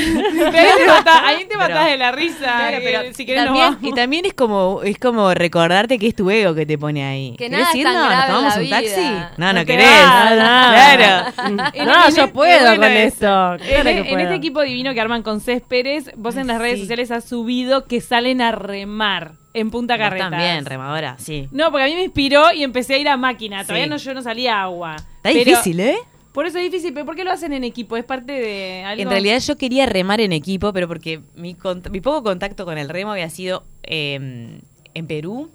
te 0.77 0.87
matás, 0.89 1.23
ahí 1.25 1.45
te 1.45 1.57
matás 1.57 1.77
Pero- 1.79 1.91
de 1.93 1.97
la 1.99 2.11
risa. 2.11 2.37
Claro, 2.39 2.79
que 2.79 2.83
pero 2.85 3.15
si 3.15 3.25
querés 3.27 3.43
nos 3.45 3.47
también, 3.47 3.75
vamos. 3.75 3.89
y 3.89 3.95
también 3.95 4.25
es 4.27 4.35
como 4.35 4.81
es 4.83 4.99
como 4.99 5.33
recordarte 5.33 6.01
que 6.01 6.09
es 6.09 6.17
tu 6.17 6.29
ego 6.31 6.53
que 6.53 6.67
te 6.67 6.77
pone 6.77 7.05
ahí. 7.05 7.31
Que 7.39 7.45
¿Querés 7.49 7.59
nada 7.61 7.71
es 7.71 7.75
irnos? 7.77 7.95
¿Nos 7.95 8.27
tomamos 8.27 8.57
un 8.57 8.71
taxi? 8.71 9.01
No, 9.37 9.47
no, 9.47 9.53
No 9.61 9.65
querés. 9.65 9.87
Claro. 10.41 11.33
En- 11.47 11.57
No, 11.87 12.09
en 12.09 12.15
yo 12.17 12.33
puedo 12.33 12.75
con 12.77 12.85
es- 12.85 13.13
esto. 13.15 13.53
En, 13.55 13.59
Claro 13.61 13.85
que 13.85 13.91
en 13.99 14.07
puedo. 14.09 14.19
este 14.19 14.35
equipo 14.35 14.63
divino 14.63 14.93
que 14.93 15.01
arman 15.01 15.23
con 15.23 15.41
Cés 15.41 15.63
Pérez, 15.63 16.11
vos 16.17 16.37
en 16.37 16.49
las 16.49 16.59
redes 16.59 16.75
sí. 16.77 16.81
sociales 16.83 17.11
has 17.13 17.25
subido 17.25 17.85
que 17.87 18.01
salen 18.01 18.41
a 18.41 18.53
remar 18.53 19.33
en 19.55 19.71
Punta 19.71 19.99
Carretas. 19.99 20.31
también, 20.31 20.65
remadora, 20.65 21.17
sí. 21.19 21.49
No, 21.51 21.71
porque 21.71 21.85
a 21.85 21.87
mí 21.89 21.95
me 21.95 22.05
inspiró 22.05 22.53
y 22.53 22.63
empecé 22.63 22.95
a 22.95 22.99
ir 22.99 23.09
a 23.09 23.17
máquina. 23.17 23.63
Todavía 23.63 23.85
Sí. 23.85 23.91
no, 23.91 23.97
yo 23.97 24.15
no 24.15 24.23
salía 24.23 24.61
agua. 24.63 24.97
Está 24.97 25.31
Pero- 25.31 25.45
difícil, 25.45 25.81
¿eh? 25.81 25.97
Por 26.33 26.47
eso 26.47 26.59
es 26.59 26.65
difícil, 26.65 26.93
pero 26.95 27.07
¿por 27.07 27.17
qué 27.17 27.25
lo 27.25 27.33
hacen 27.33 27.53
en 27.53 27.65
equipo? 27.65 27.97
¿Es 27.97 28.05
parte 28.05 28.33
de 28.33 28.85
algo? 28.85 29.03
En 29.03 29.11
realidad 29.11 29.41
yo 29.41 29.57
quería 29.57 29.87
remar 29.87 30.21
en 30.21 30.33
equipo, 30.33 30.73
pero 30.73 30.87
porque 30.87 31.21
mi, 31.35 31.57
mi 31.91 32.01
poco 32.01 32.23
contacto 32.23 32.65
con 32.65 32.79
el 32.79 32.89
remo 32.89 33.13
había 33.13 33.31
sido 33.31 33.65
eh, 33.83 34.61
en 34.95 35.07
Perú. 35.07 35.51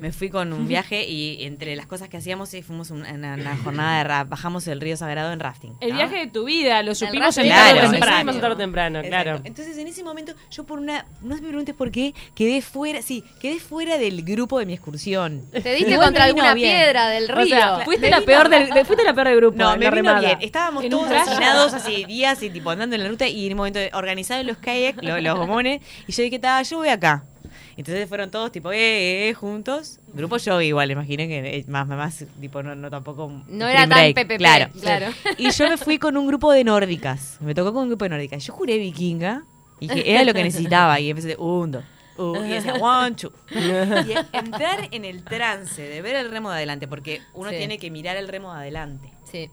Me 0.00 0.12
fui 0.12 0.28
con 0.28 0.52
un 0.52 0.68
viaje 0.68 1.06
y 1.08 1.44
entre 1.44 1.74
las 1.76 1.86
cosas 1.86 2.08
que 2.08 2.16
hacíamos 2.18 2.48
sí, 2.50 2.62
fuimos 2.62 2.90
una, 2.90 3.12
una- 3.12 3.34
una 3.34 3.56
jornada 3.56 3.98
de 3.98 4.04
rap. 4.04 4.28
Bajamos 4.28 4.66
el 4.68 4.80
río 4.80 4.96
Sagrado 4.96 5.32
en 5.32 5.40
rafting. 5.40 5.72
El 5.80 5.90
¿no? 5.90 5.96
viaje 5.96 6.16
de 6.18 6.26
tu 6.26 6.44
vida, 6.44 6.82
lo 6.82 6.94
supimos 6.94 7.36
en 7.38 7.44
Claro, 7.46 7.76
tarde 7.76 7.80
sí, 7.86 7.90
temprano. 7.92 8.16
Temprano. 8.16 8.40
tarde 8.40 8.54
o 8.54 8.56
temprano, 8.56 9.02
claro. 9.02 9.40
Entonces 9.44 9.78
en 9.78 9.86
ese 9.86 10.04
momento 10.04 10.34
yo 10.50 10.64
por 10.64 10.78
una, 10.78 11.06
no 11.22 11.34
me 11.36 11.40
preguntes 11.42 11.74
por 11.74 11.90
qué, 11.90 12.14
quedé 12.34 12.60
fuera, 12.62 13.00
sí, 13.02 13.24
quedé 13.40 13.58
fuera 13.58 13.96
del 13.98 14.22
grupo 14.22 14.58
de 14.58 14.66
mi 14.66 14.74
excursión. 14.74 15.42
Te 15.50 15.60
diste 15.74 15.90
Igual 15.92 16.06
contra 16.08 16.24
alguna 16.24 16.54
bien. 16.54 16.70
piedra 16.76 17.08
del 17.08 17.28
río. 17.28 17.42
O 17.44 17.46
sea, 17.46 17.78
fuiste 17.84 18.10
la, 18.10 18.20
peor 18.20 18.48
del, 18.48 18.70
de- 18.70 18.84
fuiste 18.84 19.04
la 19.04 19.14
peor 19.14 19.28
del 19.28 19.36
grupo. 19.36 19.56
No, 19.58 19.70
me 19.72 19.78
vino 19.78 19.90
remada. 19.90 20.20
bien. 20.20 20.38
Estábamos 20.42 20.88
todos 20.88 21.10
hacinados 21.10 21.72
así 21.74 22.04
días 22.04 22.42
y 22.42 22.50
tipo 22.50 22.70
andando 22.70 22.96
en 22.96 23.02
la 23.02 23.08
ruta 23.08 23.26
y 23.26 23.46
en 23.46 23.52
un 23.52 23.56
momento 23.58 23.78
de 23.78 23.90
organizar 23.94 24.44
los 24.44 24.58
kayaks, 24.58 25.02
lo- 25.02 25.20
los, 25.20 25.36
gomones, 25.38 25.80
y 26.06 26.12
yo 26.12 26.22
dije, 26.22 26.38
"Ta, 26.38 26.60
yo 26.62 26.78
voy 26.78 26.88
acá. 26.88 27.24
Entonces 27.76 28.08
fueron 28.08 28.30
todos 28.30 28.50
tipo, 28.52 28.72
eh, 28.72 28.78
eh, 28.78 29.28
eh, 29.28 29.34
juntos. 29.34 30.00
Grupo 30.14 30.38
yo 30.38 30.60
igual, 30.62 30.90
imaginé 30.90 31.28
que 31.28 31.58
eh, 31.58 31.64
más, 31.68 31.86
más, 31.86 32.24
tipo, 32.40 32.62
no, 32.62 32.74
no 32.74 32.88
tampoco. 32.90 33.30
No 33.48 33.68
era 33.68 33.86
tan 33.86 34.14
PPP, 34.14 34.38
Claro. 34.38 34.70
claro. 34.80 35.06
Y 35.38 35.50
yo 35.50 35.68
me 35.68 35.76
fui 35.76 35.98
con 35.98 36.16
un 36.16 36.26
grupo 36.26 36.52
de 36.52 36.64
nórdicas. 36.64 37.36
Me 37.40 37.54
tocó 37.54 37.72
con 37.74 37.82
un 37.84 37.88
grupo 37.90 38.04
de 38.06 38.08
nórdicas. 38.10 38.42
Yo 38.46 38.52
juré 38.54 38.78
vikinga 38.78 39.42
y 39.78 39.88
dije, 39.88 40.10
era 40.10 40.24
lo 40.24 40.32
que 40.32 40.42
necesitaba. 40.42 40.98
Y 41.00 41.10
empecé, 41.10 41.36
un, 41.38 41.70
dos. 41.72 41.84
uh, 42.16 42.36
y 42.44 42.48
decía, 42.48 42.74
one, 42.74 43.14
two. 43.14 43.30
Y 43.50 44.12
entrar 44.36 44.88
en 44.90 45.04
el 45.04 45.22
trance 45.22 45.82
de 45.82 46.00
ver 46.00 46.16
el 46.16 46.30
remo 46.30 46.48
de 46.50 46.56
adelante, 46.56 46.88
porque 46.88 47.20
uno 47.34 47.50
Sí. 47.50 47.56
tiene 47.58 47.78
que 47.78 47.90
mirar 47.90 48.16
el 48.16 48.28
remo 48.28 48.54
de 48.54 48.60
adelante. 48.60 49.12
Sí. 49.30 49.50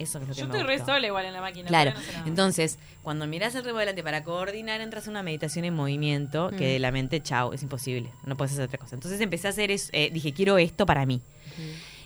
Eso 0.00 0.18
es 0.18 0.26
lo 0.28 0.34
que 0.34 0.40
Yo 0.40 0.46
me 0.48 0.54
estoy 0.54 0.66
re 0.66 0.76
gustó. 0.78 0.92
sola 0.94 1.06
igual 1.06 1.26
en 1.26 1.32
la 1.34 1.40
máquina. 1.40 1.68
Claro, 1.68 1.92
no 1.92 2.26
entonces, 2.26 2.78
cuando 3.02 3.26
mirás 3.26 3.54
el 3.54 3.64
remo 3.64 3.76
adelante 3.78 4.02
para 4.02 4.24
coordinar, 4.24 4.80
entras 4.80 5.06
a 5.06 5.10
una 5.10 5.22
meditación 5.22 5.64
en 5.66 5.74
movimiento, 5.74 6.48
que 6.50 6.56
Mm. 6.56 6.72
de 6.72 6.78
la 6.78 6.90
mente, 6.90 7.22
chao, 7.22 7.52
es 7.52 7.62
imposible, 7.62 8.10
no 8.24 8.36
puedes 8.36 8.52
hacer 8.52 8.64
otra 8.64 8.78
cosa. 8.78 8.96
Entonces 8.96 9.20
empecé 9.20 9.46
a 9.46 9.50
hacer 9.50 9.70
eso, 9.70 9.90
eh, 9.92 10.10
dije, 10.12 10.32
quiero 10.32 10.58
esto 10.58 10.86
para 10.86 11.04
mí. 11.06 11.20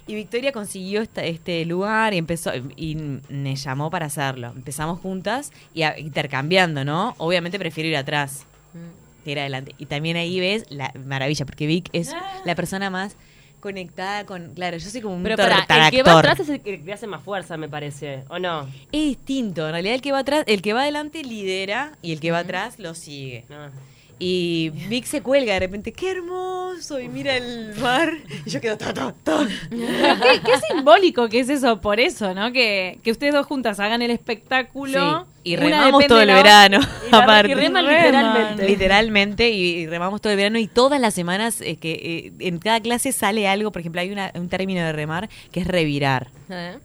Y 0.07 0.15
Victoria 0.15 0.53
consiguió 0.53 1.01
esta- 1.01 1.25
este 1.25 1.65
lugar 1.65 2.13
y 2.13 2.19
empezó 2.19 2.51
y 2.77 2.97
me 3.31 3.57
llamó 3.57 3.91
para 3.91 4.07
hacerlo. 4.07 4.53
Empezamos 4.55 5.01
juntas 5.01 5.51
y 5.73 5.83
a- 5.83 5.99
intercambiando, 5.99 6.85
¿no? 6.85 7.15
Obviamente 7.17 7.59
prefiero 7.59 7.89
ir 7.89 7.97
atrás 7.97 8.45
Mm. 8.75 9.25
que 9.25 9.31
ir 9.31 9.39
adelante. 9.41 9.75
Y 9.79 9.87
también 9.87 10.17
ahí 10.19 10.41
ves 10.41 10.67
la 10.69 10.93
maravilla, 11.07 11.47
porque 11.47 11.67
Vic 11.67 11.89
es 11.95 12.11
la 12.45 12.55
persona 12.55 12.91
más 12.91 13.17
conectada 13.65 14.27
con... 14.27 14.53
Claro, 14.55 14.77
yo 14.77 14.91
soy 14.91 15.01
como 15.01 15.15
un 15.15 15.23
Pero 15.23 15.37
para, 15.37 15.87
el 15.87 15.91
que 15.91 16.03
va 16.03 16.19
atrás 16.19 16.39
es 16.39 16.51
el 16.51 16.61
que 16.61 16.93
hace 16.93 17.07
más 17.07 17.23
fuerza, 17.23 17.57
me 17.57 17.67
parece. 17.67 18.23
¿O 18.29 18.39
no? 18.39 18.69
Es 18.93 19.05
distinto. 19.07 19.65
En 19.65 19.73
realidad 19.73 19.95
el 19.95 20.03
que 20.03 20.13
va 20.13 20.19
atrás, 20.19 20.45
el 20.47 20.61
que 20.61 20.75
va 20.75 20.83
adelante 20.83 21.25
lidera 21.25 21.93
y 22.03 22.13
el 22.13 22.21
que 22.21 22.31
va 22.31 22.41
atrás 22.41 22.79
lo 22.79 22.95
sigue. 22.95 23.47
No. 23.49 23.71
Y 24.19 24.71
Vic 24.89 25.05
se 25.07 25.23
cuelga 25.23 25.55
de 25.55 25.61
repente, 25.61 25.93
qué 25.93 26.13
hermoso, 26.13 27.01
y 27.01 27.09
mira 27.09 27.37
el 27.37 27.75
mar. 27.81 28.13
Y 28.47 28.51
yo 28.51 28.61
quedo 28.61 28.79
ta, 28.79 28.95
ta, 28.95 29.13
ta. 29.25 29.47
¿Qué, 29.71 30.41
qué 30.41 30.53
simbólico 30.71 31.29
que 31.29 31.41
es 31.41 31.49
eso, 31.49 31.81
por 31.81 31.99
eso, 31.99 32.33
¿no? 32.33 32.53
Que, 32.53 33.01
que 33.03 33.11
ustedes 33.11 33.35
dos 33.35 33.45
juntas 33.47 33.81
hagan 33.81 34.03
el 34.03 34.13
espectáculo. 34.13 35.27
Sí, 35.43 35.51
Y 35.51 35.57
remamos 35.57 36.07
todo 36.07 36.21
el 36.21 36.29
verano, 36.29 36.79
Y 37.11 37.15
aparte. 37.15 37.51
y 37.51 37.55
reman 37.55 37.85
Reman. 37.87 38.03
literalmente. 38.05 38.69
Literalmente, 38.69 39.51
y, 39.51 39.63
y 39.79 39.87
remamos 39.89 40.21
todo 40.21 40.33
el 40.33 40.37
verano 40.37 40.59
y 40.61 40.69
todas 40.69 41.01
las 41.01 41.13
semanas 41.13 41.61
eh, 41.61 41.77
que 41.77 41.93
eh, 41.93 42.47
en 42.47 42.59
cada 42.59 42.81
clase 42.81 43.11
sale 43.13 43.49
algo, 43.49 43.73
por 43.73 43.81
ejemplo, 43.81 44.01
hay 44.01 44.13
una- 44.13 44.31
un 44.37 44.49
término 44.49 44.81
de 44.81 44.93
remar 44.93 45.29
que 45.51 45.61
es 45.61 45.67
revirar. 45.67 46.29
¿Eh? 46.49 46.79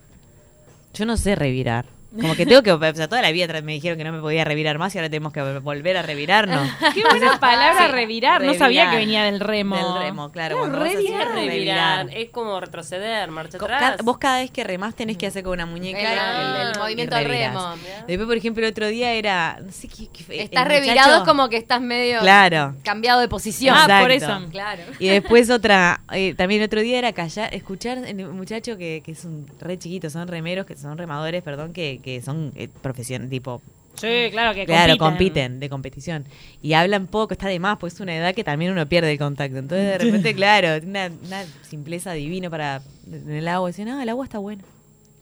Yo 0.95 1.05
no 1.05 1.15
sé 1.15 1.35
revirar. 1.35 1.85
Como 2.15 2.35
que 2.35 2.45
tengo 2.45 2.63
que, 2.63 2.71
o 2.71 2.79
sea, 2.95 3.07
toda 3.07 3.21
la 3.21 3.31
vida 3.31 3.47
me 3.61 3.73
dijeron 3.73 3.97
que 3.97 4.03
no 4.03 4.11
me 4.11 4.19
podía 4.19 4.43
revirar 4.43 4.79
más 4.79 4.95
y 4.95 4.97
ahora 4.97 5.09
tenemos 5.09 5.31
que 5.31 5.41
volver 5.59 5.95
a 5.97 6.01
revirarnos. 6.01 6.67
Qué 6.95 7.03
buena 7.03 7.39
palabra 7.39 7.85
Sí, 7.87 7.91
revirar. 7.91 8.43
No 8.43 8.53
sabía 8.55 8.89
que 8.89 8.97
venía 8.97 9.23
del 9.25 9.39
remo. 9.39 9.75
Del 9.75 10.03
remo, 10.03 10.31
claro. 10.31 10.63
Así, 10.65 11.07
revirar. 11.35 12.07
Es 12.11 12.29
como 12.31 12.59
retroceder, 12.59 13.29
marcha 13.31 13.57
Co- 13.57 13.65
atrás. 13.65 13.97
Vos 14.03 14.17
cada 14.17 14.39
vez 14.39 14.51
que 14.51 14.63
remás 14.63 14.95
tenés 14.95 15.17
que 15.17 15.27
hacer 15.27 15.43
con 15.43 15.53
una 15.53 15.65
muñeca. 15.65 15.99
El- 15.99 16.61
el- 16.61 16.67
el 16.73 16.79
movimiento 16.79 17.15
revirás. 17.15 17.53
remo. 17.53 17.75
Después, 18.07 18.27
por 18.27 18.37
ejemplo, 18.37 18.65
el 18.65 18.71
otro 18.71 18.87
día 18.87 19.13
era. 19.13 19.59
No 19.63 19.71
sé 19.71 19.87
qué. 19.87 20.07
qué 20.07 20.41
Estás 20.43 20.63
muchacho- 20.65 20.69
revirado, 20.69 21.17
es 21.17 21.23
como 21.27 21.49
que 21.49 21.57
estás 21.57 21.81
medio 21.81 22.19
Claro. 22.21 22.75
cambiado 22.83 23.19
de 23.21 23.27
posición. 23.27 23.75
Ah, 23.77 23.99
por 24.01 24.11
eso. 24.11 24.39
Claro. 24.51 24.81
Y 24.99 25.09
después 25.09 25.49
otra, 25.49 26.01
eh, 26.11 26.33
también 26.35 26.63
otro 26.63 26.81
día 26.81 26.97
era 26.97 27.13
callar, 27.13 27.53
escuchar 27.53 27.99
el 27.99 28.15
muchacho 28.29 28.77
que, 28.77 29.01
que 29.05 29.11
es 29.11 29.25
un 29.25 29.45
re 29.59 29.77
chiquito, 29.77 30.09
son 30.09 30.27
remeros, 30.27 30.65
que 30.65 30.75
son 30.75 30.97
remadores, 30.97 31.43
perdón, 31.43 31.73
que, 31.73 31.98
que 32.03 32.21
son 32.21 32.51
eh, 32.55 32.67
profesión, 32.81 33.29
tipo, 33.29 33.61
Sí, 33.95 34.29
claro, 34.31 34.55
que 34.55 34.65
claro, 34.65 34.97
compiten. 34.97 35.07
compiten, 35.17 35.59
de 35.59 35.69
competición. 35.69 36.25
Y 36.61 36.71
hablan 36.71 37.07
poco, 37.07 37.33
está 37.33 37.47
de 37.49 37.59
más, 37.59 37.77
pues 37.79 37.95
es 37.95 37.99
una 37.99 38.15
edad 38.15 38.33
que 38.33 38.45
también 38.45 38.71
uno 38.71 38.87
pierde 38.87 39.11
el 39.11 39.17
contacto. 39.17 39.57
Entonces 39.57 39.87
de 39.87 39.97
repente, 39.97 40.33
claro, 40.33 40.85
una, 40.87 41.11
una 41.25 41.43
simpleza 41.63 42.13
divina 42.13 42.49
para 42.49 42.81
en 43.11 43.29
el 43.29 43.47
agua, 43.49 43.67
decían, 43.69 43.89
no, 43.89 44.01
el 44.01 44.07
agua 44.07 44.23
está 44.23 44.37
buena. 44.37 44.63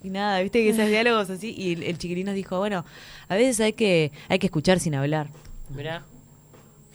Y 0.03 0.09
nada, 0.11 0.39
viste 0.41 0.61
que 0.61 0.69
esos 0.69 0.87
diálogos 0.89 1.27
así, 1.31 1.55
y 1.57 1.73
el, 1.73 1.83
el 1.83 1.97
chiquilín 1.97 2.27
nos 2.27 2.35
dijo, 2.35 2.59
bueno, 2.59 2.85
a 3.27 3.35
veces 3.35 3.59
hay 3.61 3.73
que, 3.73 4.11
hay 4.29 4.37
que 4.37 4.45
escuchar 4.45 4.79
sin 4.79 4.93
hablar. 4.93 5.27
Mirá. 5.75 6.03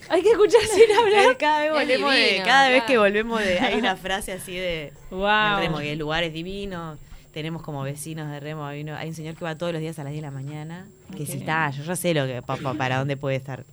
Hay 0.09 0.21
que 0.21 0.31
escuchar 0.31 0.61
sin 0.61 0.89
hablar. 0.97 1.37
Cada 1.37 1.63
vez 1.63 1.71
volvemos 1.73 2.13
de, 2.13 2.41
cada 2.45 2.69
vez 2.69 2.83
que 2.83 2.97
volvemos 2.97 3.41
de, 3.41 3.59
hay 3.59 3.77
una 3.77 3.97
frase 3.97 4.31
así 4.31 4.55
de 4.55 4.93
Wow. 5.11 5.79
el 5.81 5.99
lugar 5.99 6.23
es 6.23 6.31
divino. 6.33 6.97
Tenemos 7.33 7.61
como 7.63 7.81
vecinos 7.81 8.29
de 8.29 8.39
remo, 8.39 8.63
hay, 8.65 8.81
uno- 8.83 8.95
hay 8.95 9.09
un 9.09 9.15
señor 9.15 9.35
que 9.35 9.43
va 9.43 9.57
todos 9.57 9.73
los 9.73 9.81
días 9.81 9.97
a 9.99 10.03
las 10.03 10.11
10 10.13 10.21
de 10.21 10.27
la 10.27 10.31
mañana, 10.31 10.87
que 11.17 11.25
si 11.25 11.39
está, 11.39 11.69
yo 11.71 11.83
ya 11.83 11.95
sé 11.95 12.13
lo 12.13 12.25
que 12.27 12.41
pa- 12.41 12.57
pa- 12.57 12.75
para 12.75 12.99
dónde 12.99 13.17
puede 13.17 13.35
estar 13.37 13.65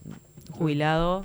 jubilado 0.50 1.24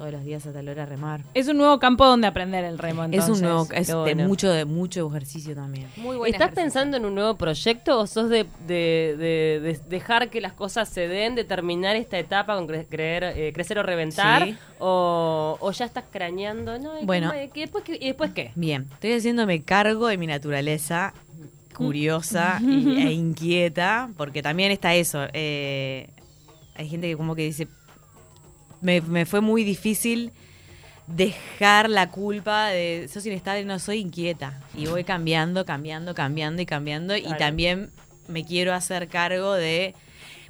todos 0.00 0.12
los 0.14 0.24
días 0.24 0.46
a 0.46 0.52
tal 0.54 0.66
hora 0.66 0.84
a 0.84 0.86
remar. 0.86 1.20
Es 1.34 1.46
un 1.48 1.58
nuevo 1.58 1.78
campo 1.78 2.06
donde 2.06 2.26
aprender 2.26 2.64
el 2.64 2.78
remo, 2.78 3.04
entonces. 3.04 3.28
es 3.30 3.36
un 3.36 3.42
nuevo, 3.42 3.68
es 3.70 3.86
de 3.88 3.94
bueno. 3.94 4.26
mucho 4.26 4.50
de 4.50 4.64
mucho 4.64 5.06
ejercicio 5.06 5.54
también. 5.54 5.88
Muy 5.98 6.16
buen 6.16 6.32
¿Estás 6.32 6.46
ejercicio. 6.52 6.62
pensando 6.64 6.96
en 6.96 7.04
un 7.04 7.14
nuevo 7.14 7.34
proyecto 7.36 7.98
o 8.00 8.06
sos 8.06 8.30
de, 8.30 8.46
de- 8.66 9.14
de- 9.18 9.60
de 9.60 9.80
dejar 9.90 10.30
que 10.30 10.40
las 10.40 10.54
cosas 10.54 10.88
se 10.88 11.06
den, 11.06 11.34
de 11.34 11.44
terminar 11.44 11.96
esta 11.96 12.18
etapa 12.18 12.56
con 12.56 12.66
cre- 12.66 12.86
creer, 12.88 13.24
eh, 13.36 13.52
crecer 13.52 13.78
o 13.78 13.82
reventar? 13.82 14.46
Sí. 14.46 14.56
O, 14.78 15.58
o 15.60 15.70
ya 15.70 15.84
estás 15.84 16.04
craneando? 16.10 16.78
No, 16.78 16.98
¿y 16.98 17.04
Bueno. 17.04 17.30
qué- 17.32 17.50
qué- 17.52 17.60
después, 17.60 17.84
qué- 17.84 17.98
¿Y 18.00 18.06
después 18.06 18.30
qué? 18.32 18.52
Bien, 18.54 18.86
estoy 18.94 19.12
haciéndome 19.12 19.60
cargo 19.64 20.06
de 20.06 20.16
mi 20.16 20.26
naturaleza 20.26 21.12
curiosa 21.76 22.58
y- 22.62 23.02
e 23.06 23.12
inquieta, 23.12 24.08
porque 24.16 24.42
también 24.42 24.72
está 24.72 24.94
eso. 24.94 25.26
eh, 25.34 26.08
hay 26.74 26.88
gente 26.88 27.08
que 27.08 27.16
como 27.18 27.34
que 27.34 27.42
dice, 27.42 27.68
me, 28.80 29.00
me 29.00 29.26
fue 29.26 29.40
muy 29.40 29.64
difícil 29.64 30.32
dejar 31.16 31.90
la 31.90 32.10
culpa 32.10 32.68
de 32.68 33.08
sos 33.12 33.26
inestable, 33.26 33.64
no 33.64 33.78
soy 33.78 33.98
inquieta. 33.98 34.60
Y 34.74 34.86
voy 34.86 35.04
cambiando, 35.04 35.64
cambiando, 35.64 36.14
cambiando 36.14 36.62
y 36.62 36.66
cambiando. 36.66 37.16
Y 37.16 37.34
también 37.38 37.90
me 38.28 38.44
quiero 38.44 38.72
hacer 38.72 39.08
cargo 39.08 39.54
de, 39.54 39.94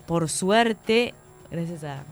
por 0.07 0.29
suerte, 0.29 1.15
gracias 1.51 1.85
a 1.85 2.05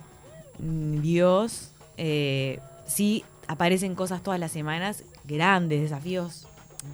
Dios, 0.58 1.72
eh, 1.96 2.58
sí 2.86 3.24
aparecen 3.46 3.94
cosas 3.94 4.22
todas 4.22 4.40
las 4.40 4.52
semanas, 4.52 5.04
grandes 5.24 5.82
desafíos 5.82 6.46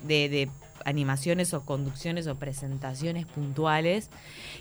de, 0.06 0.28
de 0.28 0.50
animaciones 0.84 1.54
o 1.54 1.64
conducciones 1.64 2.26
o 2.26 2.34
presentaciones 2.36 3.26
puntuales 3.26 4.10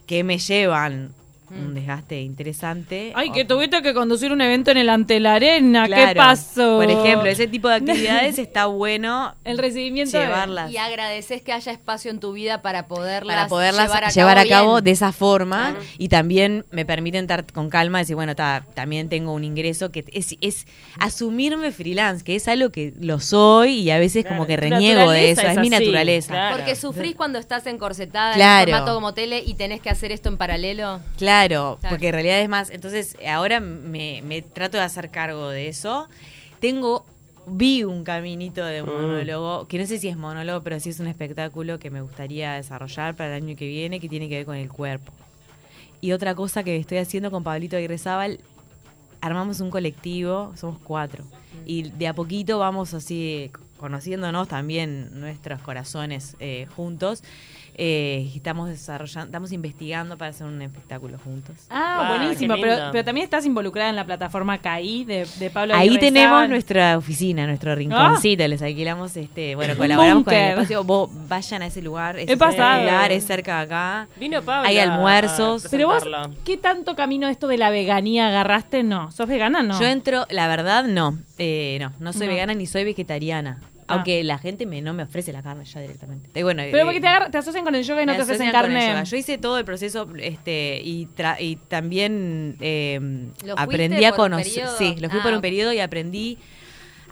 que 0.05 0.23
me 0.23 0.37
llevan 0.37 1.13
un 1.59 1.73
desgaste 1.75 2.21
interesante. 2.21 3.11
Ay, 3.15 3.29
O- 3.29 3.33
que 3.33 3.45
tuviste 3.45 3.81
que 3.81 3.93
conducir 3.93 4.31
un 4.31 4.41
evento 4.41 4.71
en 4.71 4.77
el 4.77 4.89
Ante 4.89 5.19
la 5.19 5.35
Arena. 5.35 5.87
¿Qué 5.87 6.13
pasó? 6.15 6.77
Por 6.77 6.89
ejemplo, 6.89 7.29
ese 7.29 7.47
tipo 7.47 7.67
de 7.69 7.75
actividades 7.75 8.37
está 8.39 8.65
bueno 8.67 9.35
El 9.43 9.57
recibimiento 9.57 10.17
de- 10.17 10.25
llevarlas. 10.25 10.71
Y 10.71 10.77
agradeces 10.77 11.41
que 11.41 11.53
haya 11.53 11.71
espacio 11.71 12.11
en 12.11 12.19
tu 12.19 12.33
vida 12.33 12.61
para 12.61 12.87
poderlas, 12.87 13.35
para 13.35 13.47
poderlas 13.47 13.87
llevar 13.87 14.03
a 14.05 14.09
llevar 14.09 14.35
cabo, 14.37 14.45
a 14.45 14.49
cabo 14.49 14.73
bien. 14.75 14.83
de 14.85 14.91
esa 14.91 15.11
forma 15.11 15.71
Claro. 15.71 15.85
y 15.97 16.09
también 16.09 16.65
me 16.71 16.85
permiten 16.85 17.23
estar 17.25 17.45
con 17.51 17.69
calma 17.69 17.99
y 17.99 18.03
decir, 18.03 18.15
bueno, 18.15 18.35
ta, 18.35 18.65
también 18.73 19.09
tengo 19.09 19.33
un 19.33 19.43
ingreso 19.43 19.91
que 19.91 20.05
es, 20.13 20.35
es 20.41 20.65
asumirme 20.99 21.71
freelance, 21.71 22.23
que 22.23 22.35
es 22.35 22.47
algo 22.47 22.71
que 22.71 22.93
lo 22.99 23.19
soy 23.19 23.73
y 23.79 23.91
a 23.91 23.99
veces 23.99 24.25
como 24.25 24.45
que 24.47 24.55
reniego 24.57 25.11
de 25.11 25.31
eso, 25.31 25.41
es, 25.41 25.57
mi 25.57 25.67
así, 25.67 25.69
naturaleza. 25.69 26.33
claro. 26.33 26.55
Porque 26.57 26.75
sufrís 26.75 27.15
cuando 27.15 27.39
estás 27.39 27.65
encorsetada 27.67 28.33
Claro. 28.35 28.69
en 28.71 28.75
formato 28.77 28.95
como 28.95 29.13
tele 29.13 29.43
y 29.45 29.53
tenés 29.55 29.81
que 29.81 29.89
hacer 29.89 30.11
esto 30.11 30.29
en 30.29 30.37
paralelo. 30.37 30.99
Claro, 31.17 31.42
Claro. 31.47 31.79
porque 31.89 32.07
en 32.07 32.13
realidad 32.13 32.39
es 32.39 32.49
más. 32.49 32.69
Entonces, 32.69 33.17
ahora 33.27 33.59
me, 33.59 34.21
me 34.23 34.41
trato 34.41 34.77
de 34.77 34.83
hacer 34.83 35.09
cargo 35.09 35.49
de 35.49 35.67
eso. 35.67 36.07
Tengo. 36.59 37.05
Vi 37.45 37.83
un 37.83 38.05
caminito 38.05 38.63
de 38.63 38.83
monólogo, 38.83 39.67
que 39.67 39.77
no 39.77 39.85
sé 39.85 39.99
si 39.99 40.07
es 40.07 40.15
monólogo, 40.15 40.61
pero 40.61 40.79
sí 40.79 40.91
es 40.91 41.01
un 41.01 41.07
espectáculo 41.07 41.77
que 41.77 41.89
me 41.89 41.99
gustaría 41.99 42.53
desarrollar 42.53 43.17
para 43.17 43.35
el 43.35 43.43
año 43.43 43.57
que 43.57 43.67
viene, 43.67 43.99
que 43.99 44.07
tiene 44.07 44.29
que 44.29 44.37
ver 44.37 44.45
con 44.45 44.55
el 44.55 44.69
cuerpo. 44.69 45.11
Y 45.99 46.13
otra 46.13 46.35
cosa 46.35 46.63
que 46.63 46.77
estoy 46.77 46.99
haciendo 46.99 47.31
con 47.31 47.43
Pablito 47.43 47.75
Aguirrezábal, 47.75 48.39
armamos 49.19 49.59
un 49.59 49.71
colectivo, 49.71 50.53
somos 50.55 50.79
cuatro. 50.83 51.25
Y 51.65 51.83
de 51.83 52.07
a 52.07 52.13
poquito 52.13 52.59
vamos 52.59 52.93
así 52.93 53.51
conociéndonos 53.77 54.47
también 54.47 55.19
nuestros 55.19 55.61
corazones 55.61 56.35
eh, 56.39 56.67
juntos, 56.75 57.23
eh, 57.75 58.31
estamos 58.35 58.69
desarrollando, 58.69 59.25
estamos 59.27 59.51
investigando 59.51 60.17
para 60.17 60.29
hacer 60.31 60.45
un 60.47 60.61
espectáculo 60.61 61.17
juntos. 61.17 61.55
Ah, 61.69 61.91
Ah, 61.99 62.17
buenísimo. 62.17 62.55
Pero, 62.59 62.75
pero 62.91 63.03
también 63.03 63.23
estás 63.25 63.45
involucrada 63.45 63.89
en 63.89 63.95
la 63.95 64.05
plataforma 64.05 64.57
CAI 64.59 65.05
de, 65.05 65.27
de 65.39 65.49
Pablo 65.49 65.73
Ahí 65.75 65.87
Aguirre 65.89 65.99
tenemos 66.01 66.49
nuestra 66.49 66.97
oficina, 66.97 67.45
nuestro 67.47 67.73
rinconcito, 67.75 68.47
les 68.47 68.61
alquilamos 68.61 69.15
este, 69.17 69.55
bueno, 69.55 69.75
colaboramos 69.77 70.23
con 70.23 70.33
el 70.33 70.49
espacio, 70.51 70.83
vos 70.83 71.09
vayan 71.27 71.61
a 71.61 71.67
ese 71.67 71.81
lugar, 71.81 72.19
es 72.19 72.29
He 72.29 72.37
pasado. 72.37 72.73
espectacular, 72.79 73.11
es 73.11 73.25
cerca 73.25 73.57
de 73.57 73.63
acá. 73.63 74.07
Vino 74.17 74.41
Pablo. 74.41 74.67
Hay 74.69 74.77
almuerzos. 74.79 75.67
Pero 75.71 75.87
vos. 75.87 76.03
¿qué 76.45 76.57
tanto 76.57 76.95
camino 76.95 77.27
esto 77.27 77.47
de 77.47 77.57
la 77.57 77.69
veganía 77.69 78.27
agarraste? 78.27 78.83
No. 78.83 79.11
¿Sos 79.11 79.27
vegana? 79.27 79.63
No. 79.63 79.79
Yo 79.79 79.87
entro, 79.87 80.25
la 80.29 80.47
verdad, 80.47 80.83
no, 80.85 81.17
eh, 81.37 81.77
no, 81.81 81.91
no 81.99 82.13
soy 82.13 82.27
No. 82.27 82.33
vegana 82.33 82.53
ni 82.53 82.65
soy 82.65 82.83
vegetariana. 82.83 83.59
Ah. 83.87 83.95
Aunque 83.95 84.23
la 84.23 84.37
gente 84.37 84.65
me, 84.65 84.81
no 84.81 84.93
me 84.93 85.03
ofrece 85.03 85.31
la 85.33 85.41
carne 85.43 85.65
ya 85.65 85.81
directamente. 85.81 86.29
Y 86.39 86.43
bueno, 86.43 86.63
pero 86.71 86.83
eh, 86.83 86.85
porque 86.85 87.01
te, 87.01 87.07
agar- 87.07 87.31
te 87.31 87.37
asocian 87.37 87.63
con 87.63 87.75
el 87.75 87.83
yoga 87.83 88.03
y 88.03 88.05
no 88.05 88.13
me 88.13 88.17
te 88.17 88.23
ofrecen 88.23 88.51
carne. 88.51 89.03
Yo 89.05 89.17
hice 89.17 89.37
todo 89.37 89.57
el 89.57 89.65
proceso 89.65 90.07
este 90.19 90.81
y, 90.83 91.07
tra- 91.15 91.37
y 91.39 91.55
también 91.55 92.57
eh, 92.59 92.99
¿Lo 93.45 93.57
aprendí 93.57 94.03
a 94.05 94.11
conocer. 94.13 94.67
Sí, 94.77 94.95
lo 94.99 95.09
fui 95.09 95.19
Ah, 95.19 95.23
por 95.23 95.31
un 95.31 95.37
ok. 95.37 95.41
periodo 95.41 95.73
y 95.73 95.79
aprendí 95.79 96.37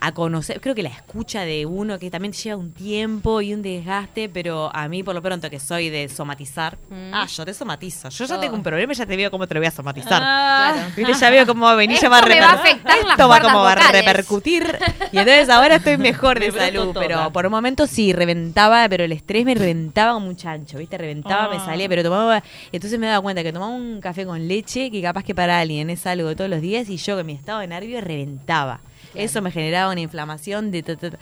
a 0.03 0.11
conocer. 0.13 0.59
Creo 0.59 0.73
que 0.75 0.81
la 0.83 0.89
escucha 0.89 1.41
de 1.45 1.65
uno, 1.65 1.99
que 1.99 2.09
también 2.09 2.33
lleva 2.33 2.57
un 2.57 2.71
tiempo 2.73 3.39
y 3.41 3.53
un 3.53 3.61
desgaste, 3.61 4.29
pero 4.29 4.69
a 4.75 4.87
mí, 4.87 5.03
por 5.03 5.13
lo 5.13 5.21
pronto, 5.21 5.49
que 5.49 5.59
soy 5.59 5.89
de 5.89 6.09
somatizar. 6.09 6.77
Mm. 6.89 7.13
Ah, 7.13 7.27
yo 7.27 7.45
te 7.45 7.53
somatizo. 7.53 8.09
Yo 8.09 8.25
ya 8.25 8.39
tengo 8.39 8.55
un 8.55 8.63
problema 8.63 8.93
y 8.93 8.95
ya 8.95 9.05
te 9.05 9.15
veo 9.15 9.29
cómo 9.31 9.47
te 9.47 9.53
lo 9.53 9.59
voy 9.59 9.67
a 9.67 9.71
somatizar. 9.71 10.21
Ah, 10.25 10.87
¿Viste? 10.95 11.13
Ya 11.13 11.29
veo 11.29 11.45
cómo 11.45 11.65
va 11.67 11.73
a 11.73 11.75
venir, 11.75 11.99
ya 12.01 12.09
va 12.09 12.17
a 12.17 12.21
me 12.23 12.27
reper- 12.35 12.41
va 12.41 12.49
a 12.49 12.53
afectar 12.53 12.97
las 13.03 13.11
Esto 13.11 13.29
va 13.29 13.39
como 13.41 13.59
va 13.59 13.73
a 13.73 13.91
repercutir. 13.91 14.63
Y 15.11 15.17
entonces 15.19 15.49
ahora 15.49 15.75
estoy 15.75 15.97
mejor 15.97 16.39
de 16.39 16.51
Me 16.51 16.57
salud. 16.57 16.95
Pero 16.99 17.31
por 17.31 17.45
un 17.45 17.51
momento 17.51 17.85
sí, 17.87 18.11
reventaba, 18.11 18.89
pero 18.89 19.03
el 19.03 19.11
estrés 19.11 19.45
me 19.45 19.53
reventaba 19.53 20.13
como 20.13 20.27
un 20.27 20.35
chancho, 20.35 20.79
¿viste? 20.79 20.97
Reventaba, 20.97 21.47
me 21.49 21.57
Ah. 21.57 21.65
salía, 21.65 21.87
pero 21.87 22.01
tomaba. 22.03 22.41
Entonces 22.71 22.97
me 22.99 23.05
daba 23.07 23.21
cuenta 23.21 23.43
que 23.43 23.53
tomaba 23.53 23.71
un 23.71 24.01
café 24.01 24.25
con 24.25 24.47
leche, 24.47 24.89
que 24.89 24.99
capaz 25.01 25.23
que 25.23 25.35
para 25.35 25.59
alguien 25.59 25.89
es 25.91 26.07
algo 26.07 26.29
de 26.29 26.35
todos 26.35 26.49
los 26.49 26.61
días, 26.61 26.89
y 26.89 26.97
yo 26.97 27.15
que 27.17 27.23
mi 27.23 27.33
estado 27.33 27.59
de 27.59 27.67
nervio 27.67 28.01
reventaba. 28.01 28.79
Eso 29.15 29.41
me 29.41 29.51
generaba 29.51 29.91
una 29.91 30.01
inflamación 30.01 30.71
de. 30.71 30.83
ta, 30.83 30.95
ta, 30.95 31.11
ta, 31.11 31.19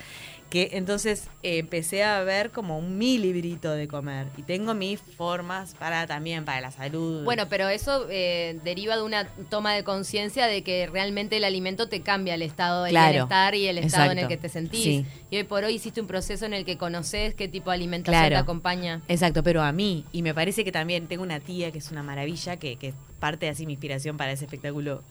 que 0.49 0.71
entonces 0.73 1.28
eh, 1.43 1.60
empecé 1.60 2.04
a 2.04 2.23
ver 2.23 2.49
como 2.49 2.80
un 2.80 2.97
mi 2.97 3.19
librito 3.19 3.71
de 3.71 3.88
comer. 3.88 4.25
Y 4.36 4.41
tengo 4.41 4.73
mis 4.73 4.99
formas 4.99 5.75
para 5.75 6.08
también, 6.08 6.43
para 6.43 6.60
la 6.60 6.71
salud. 6.71 7.23
Bueno, 7.23 7.47
pero 7.49 7.67
eso 7.69 8.08
eh, 8.10 8.60
deriva 8.63 8.95
de 8.95 9.04
una 9.04 9.28
toma 9.52 9.75
de 9.75 9.84
conciencia 9.84 10.47
de 10.47 10.63
que 10.63 10.88
realmente 10.88 11.38
el 11.38 11.43
alimento 11.43 11.88
te 11.88 12.02
cambia 12.02 12.34
el 12.34 12.41
estado 12.41 12.84
de 12.84 12.89
Claro, 12.89 13.12
bienestar 13.12 13.54
y 13.54 13.67
el 13.67 13.78
estado 13.78 14.12
en 14.12 14.17
el 14.17 14.28
que 14.28 14.38
te 14.38 14.49
sentís. 14.49 14.84
sí. 14.84 15.06
Y 15.30 15.38
hoy 15.38 15.43
por 15.43 15.63
hoy 15.65 15.75
hiciste 15.75 16.02
un 16.02 16.08
proceso 16.08 16.47
en 16.47 16.56
el 16.56 16.65
que 16.65 16.80
conoces 16.80 17.36
qué 17.36 17.47
tipo 17.47 17.69
de 17.69 17.75
alimentación 17.75 18.19
Claro. 18.19 18.36
te 18.38 18.39
acompaña. 18.41 19.02
Exacto, 19.08 19.43
pero 19.43 19.62
a 19.62 19.71
mí, 19.71 20.04
y 20.12 20.23
me 20.23 20.34
parece 20.34 20.63
que 20.63 20.71
también 20.71 21.06
tengo 21.08 21.21
una 21.21 21.39
tía 21.39 21.71
que 21.71 21.78
es 21.78 21.91
una 21.91 22.02
maravilla, 22.02 22.58
que, 22.58 22.75
que 22.78 22.95
parte 23.19 23.45
de 23.45 23.52
así 23.52 23.67
mi 23.67 23.73
inspiración 23.73 24.17
para 24.17 24.32
ese 24.32 24.45
espectáculo, 24.45 25.04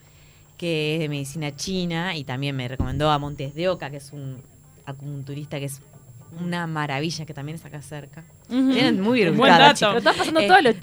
que 0.58 0.94
es 0.96 1.00
de 1.00 1.08
medicina 1.08 1.54
china, 1.56 2.14
y 2.16 2.24
también 2.24 2.54
me 2.56 2.68
recomendó 2.68 3.10
a 3.10 3.18
Montes 3.18 3.54
de 3.54 3.68
Oca, 3.70 3.90
que 3.90 3.96
es 3.98 4.12
un 4.12 4.42
acupunturista 4.84 5.58
que 5.58 5.66
es 5.66 5.80
una 6.40 6.66
maravilla, 6.66 7.24
que 7.24 7.32
también 7.32 7.56
es 7.56 7.64
acá 7.64 7.80
cerca. 7.80 8.22
Tienen 8.48 9.00
muy 9.00 9.24
Buen 9.30 9.50
dato. 9.50 9.74
chicos. 9.78 9.92
Lo 9.92 9.98
estás 9.98 10.16
pasando 10.16 10.40
Eh, 10.40 10.46
todos 10.48 10.62
los 10.62 10.74
lo- 10.74 10.80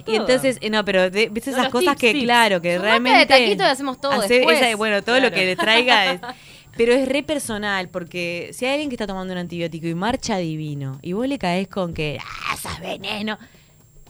todo. 0.00 0.12
Y 0.12 0.16
entonces, 0.16 0.58
eh, 0.60 0.70
no, 0.70 0.84
pero 0.84 1.08
de- 1.10 1.28
Todos 1.28 1.46
esas 1.48 1.68
cosas 1.68 1.90
tips, 1.96 2.00
que, 2.00 2.12
tips. 2.14 2.24
claro, 2.24 2.60
que 2.60 2.72
Sumate 2.76 2.88
realmente. 2.88 3.18
de 3.20 3.26
taquito 3.26 3.62
y 3.62 3.66
hacemos 3.66 4.00
todo 4.00 4.12
hacer 4.12 4.38
después. 4.38 4.60
esa- 4.60 4.76
bueno, 4.76 5.02
todo 5.02 5.20
lo 5.20 5.30
que 5.30 5.44
le 5.44 5.54
traiga. 5.56 6.12
es- 6.12 6.20
pero 6.76 6.92
es 6.92 7.08
re 7.08 7.22
personal, 7.22 7.88
porque 7.88 8.50
si 8.52 8.64
hay 8.64 8.72
alguien 8.72 8.88
que 8.88 8.94
está 8.96 9.06
tomando 9.06 9.32
un 9.32 9.38
antibiótico 9.38 9.86
y 9.88 9.94
marcha 9.94 10.36
divino, 10.38 10.98
y 11.02 11.12
vos 11.12 11.26
le 11.28 11.38
caes 11.38 11.68
con 11.68 11.92
que, 11.94 12.18
ah, 12.50 12.56
sos 12.56 12.78
veneno, 12.80 13.38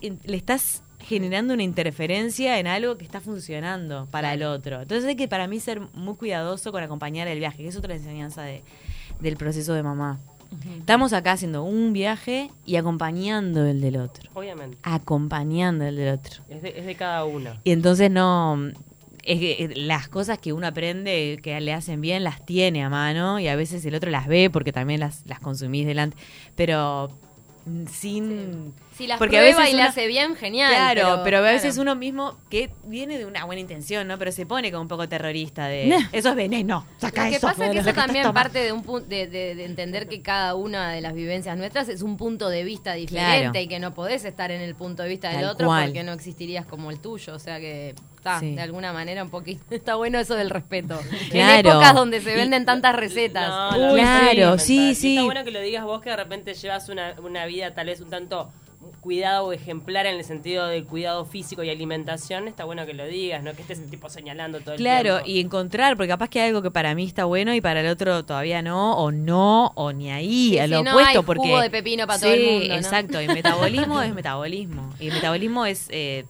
en- 0.01 0.21
le 0.25 0.37
estás 0.37 0.83
generando 1.09 1.55
una 1.55 1.63
interferencia 1.63 2.59
en 2.59 2.67
algo 2.67 2.99
que 2.99 3.05
está 3.05 3.21
funcionando 3.21 4.07
para 4.11 4.35
el 4.35 4.43
otro. 4.43 4.83
Entonces 4.83 5.09
hay 5.09 5.17
que 5.17 5.27
para 5.27 5.49
mí 5.49 5.59
ser 5.59 5.81
muy 5.95 6.15
cuidadoso 6.17 6.71
con 6.71 6.83
acompañar 6.83 7.27
el 7.29 7.39
viaje, 7.39 7.63
que 7.63 7.69
es 7.69 7.77
otra 7.77 7.95
enseñanza 7.95 8.43
de, 8.43 8.63
del 9.19 9.39
proceso 9.39 9.73
de 9.73 9.83
mamá. 9.83 10.19
Estamos 10.79 11.15
acá 11.15 11.33
haciendo 11.33 11.63
un 11.63 11.95
viaje 11.95 12.51
y 12.67 12.77
acompañando 12.77 13.67
el 13.67 13.81
del 13.81 13.97
otro. 13.97 14.31
Obviamente. 14.35 14.77
Acompañando 14.83 15.87
el 15.87 15.97
del 15.97 16.15
otro. 16.15 16.43
Es 16.49 16.61
de, 16.61 16.79
es 16.79 16.85
de 16.85 16.95
cada 16.95 17.25
uno. 17.25 17.53
Y 17.65 17.73
entonces 17.73 18.11
no. 18.11 18.71
Es 19.25 19.41
que 19.41 19.73
las 19.77 20.09
cosas 20.09 20.39
que 20.39 20.53
uno 20.55 20.67
aprende 20.67 21.39
que 21.43 21.59
le 21.61 21.73
hacen 21.73 22.01
bien 22.01 22.25
las 22.25 22.45
tiene 22.45 22.83
a 22.83 22.89
mano 22.89 23.39
y 23.41 23.49
a 23.49 23.57
veces 23.57 23.85
el 23.85 23.95
otro 23.95 24.11
las 24.11 24.27
ve 24.27 24.49
porque 24.51 24.73
también 24.73 25.01
las, 25.01 25.27
las 25.27 25.41
consumís 25.41 25.87
delante. 25.87 26.17
Pero 26.55 27.11
mm, 27.67 27.87
sin. 27.87 28.75
Si 28.99 29.07
las 29.07 29.19
Porque 29.19 29.39
a 29.39 29.41
prueba 29.41 29.61
veces 29.61 29.75
y 29.75 29.81
hace 29.81 30.07
bien, 30.09 30.35
genial. 30.35 30.71
Claro, 30.75 31.21
pero, 31.23 31.39
a 31.39 31.41
claro. 31.41 31.55
veces 31.55 31.79
uno 31.79 31.95
mismo 31.95 32.37
que 32.51 32.71
viene 32.85 33.17
de 33.17 33.27
una 33.27 33.45
buena 33.45 33.61
intención, 33.61 34.09
¿no? 34.09 34.19
Pero 34.19 34.33
se 34.33 34.45
pone 34.45 34.71
como 34.73 34.83
un 34.83 34.89
poco 34.89 35.09
terrorista 35.09 35.69
de. 35.69 35.87
Nah. 35.87 36.09
Eso 36.11 36.31
es 36.31 36.35
veneno, 36.35 36.85
saca 36.99 37.25
Lo 37.27 37.31
que 37.31 37.37
eso. 37.37 37.47
pasa 37.47 37.67
es 37.67 37.71
que 37.73 37.79
eso 37.79 37.93
también 37.93 38.33
parte 38.33 38.59
de 38.59 38.73
un 38.73 38.83
de, 39.09 39.29
de- 39.29 39.55
de 39.55 39.65
entender 39.65 40.09
que 40.09 40.21
cada 40.21 40.57
una 40.57 40.91
de 40.91 41.01
las 41.01 41.15
vivencias 41.15 41.57
nuestras 41.57 41.89
es 41.89 42.03
un 42.03 42.17
punto 42.17 42.49
de 42.49 42.65
vista 42.65 42.95
diferente 42.95 43.43
Claro. 43.51 43.61
y 43.61 43.69
que 43.69 43.79
no 43.79 43.95
podés 43.95 44.25
estar 44.25 44.51
en 44.51 44.61
el 44.63 44.75
punto 44.75 45.05
de 45.05 45.09
vista 45.11 45.29
del 45.29 45.43
Tal 45.43 45.51
otro 45.51 45.67
cual. 45.69 45.85
porque 45.85 46.03
no 46.03 46.13
existirías 46.13 46.67
como 46.67 46.91
el 46.91 46.99
tuyo. 46.99 47.35
O 47.35 47.39
sea 47.39 47.61
que 47.61 47.95
está, 48.17 48.41
Sí. 48.41 48.57
de 48.57 48.63
alguna 48.63 48.93
manera 48.93 49.23
un 49.23 49.31
poquito. 49.31 49.63
Está 49.71 49.95
bueno 49.95 50.19
eso 50.19 50.35
del 50.35 50.51
respeto. 50.51 51.01
En 51.23 51.29
Claro. 51.31 51.71
épocas 51.71 51.95
donde 51.95 52.21
se 52.21 52.33
Y- 52.33 52.35
venden 52.37 52.65
tantas 52.65 52.97
recetas. 52.97 53.49
No, 53.49 53.71
no, 53.79 53.93
Uy, 53.95 54.01
claro, 54.01 54.59
sí, 54.59 54.67
sí, 54.67 54.75
mental. 54.75 54.91
Y 54.91 54.95
sí. 54.97 55.15
Está 55.15 55.25
bueno 55.25 55.45
que 55.45 55.51
lo 55.53 55.61
digas 55.61 55.85
vos 55.85 56.03
que 56.03 56.11
de 56.11 56.17
repente 56.17 56.55
llevas 56.55 56.89
una, 56.89 57.15
una 57.23 57.47
vida 57.47 57.73
tal 57.75 57.87
vez 57.87 58.01
un 58.01 58.11
tanto 58.11 58.51
cuidado 59.09 59.55
ejemplar 59.55 60.05
en 60.05 60.17
el 60.17 60.23
sentido 60.25 60.67
del 60.67 60.85
cuidado 60.85 61.25
físico 61.25 61.63
y 61.63 61.71
alimentación. 61.71 62.47
Está 62.47 62.65
bueno 62.67 62.85
que 62.85 62.93
lo 62.93 63.07
digas, 63.07 63.43
no 63.43 63.55
que 63.55 63.63
estés 63.63 63.81
tipo 63.89 64.11
señalando 64.11 64.61
todo 64.61 64.73
el 64.73 64.77
Claro, 64.79 65.23
tiempo. 65.23 65.31
y 65.31 65.41
encontrar, 65.41 65.97
porque 65.97 66.09
capaz 66.09 66.29
que 66.29 66.43
hay 66.43 66.49
algo 66.49 66.61
que 66.61 66.71
para 66.71 66.95
mí 66.95 67.07
está 67.07 67.25
bueno 67.25 67.55
y 67.55 67.63
para 67.63 67.81
el 67.81 67.87
otro 67.89 68.23
todavía 68.27 68.61
no, 68.61 68.99
o 68.99 69.11
no, 69.11 69.73
o 69.77 69.93
ni 69.95 70.11
ahí, 70.11 70.51
Sí, 70.51 70.59
a 70.59 70.67
lo 70.67 70.83
no 70.85 70.91
opuesto, 70.91 71.21
hay 71.21 71.25
porque... 71.25 71.41
jugo 71.49 71.61
de 71.63 71.71
pepino 71.71 72.07
para 72.07 72.19
sí, 72.19 72.25
todo 72.27 72.35
el 72.35 72.45
mundo, 72.45 72.69
¿no? 72.69 72.75
exacto, 72.75 73.23
y 73.23 73.29
metabolismo 73.29 74.03
es 74.03 74.15
metabolismo, 74.15 74.93
y 75.01 75.07
el 75.09 75.15
metabolismo 75.15 75.65
es 75.65 75.87
eh, 75.89 76.27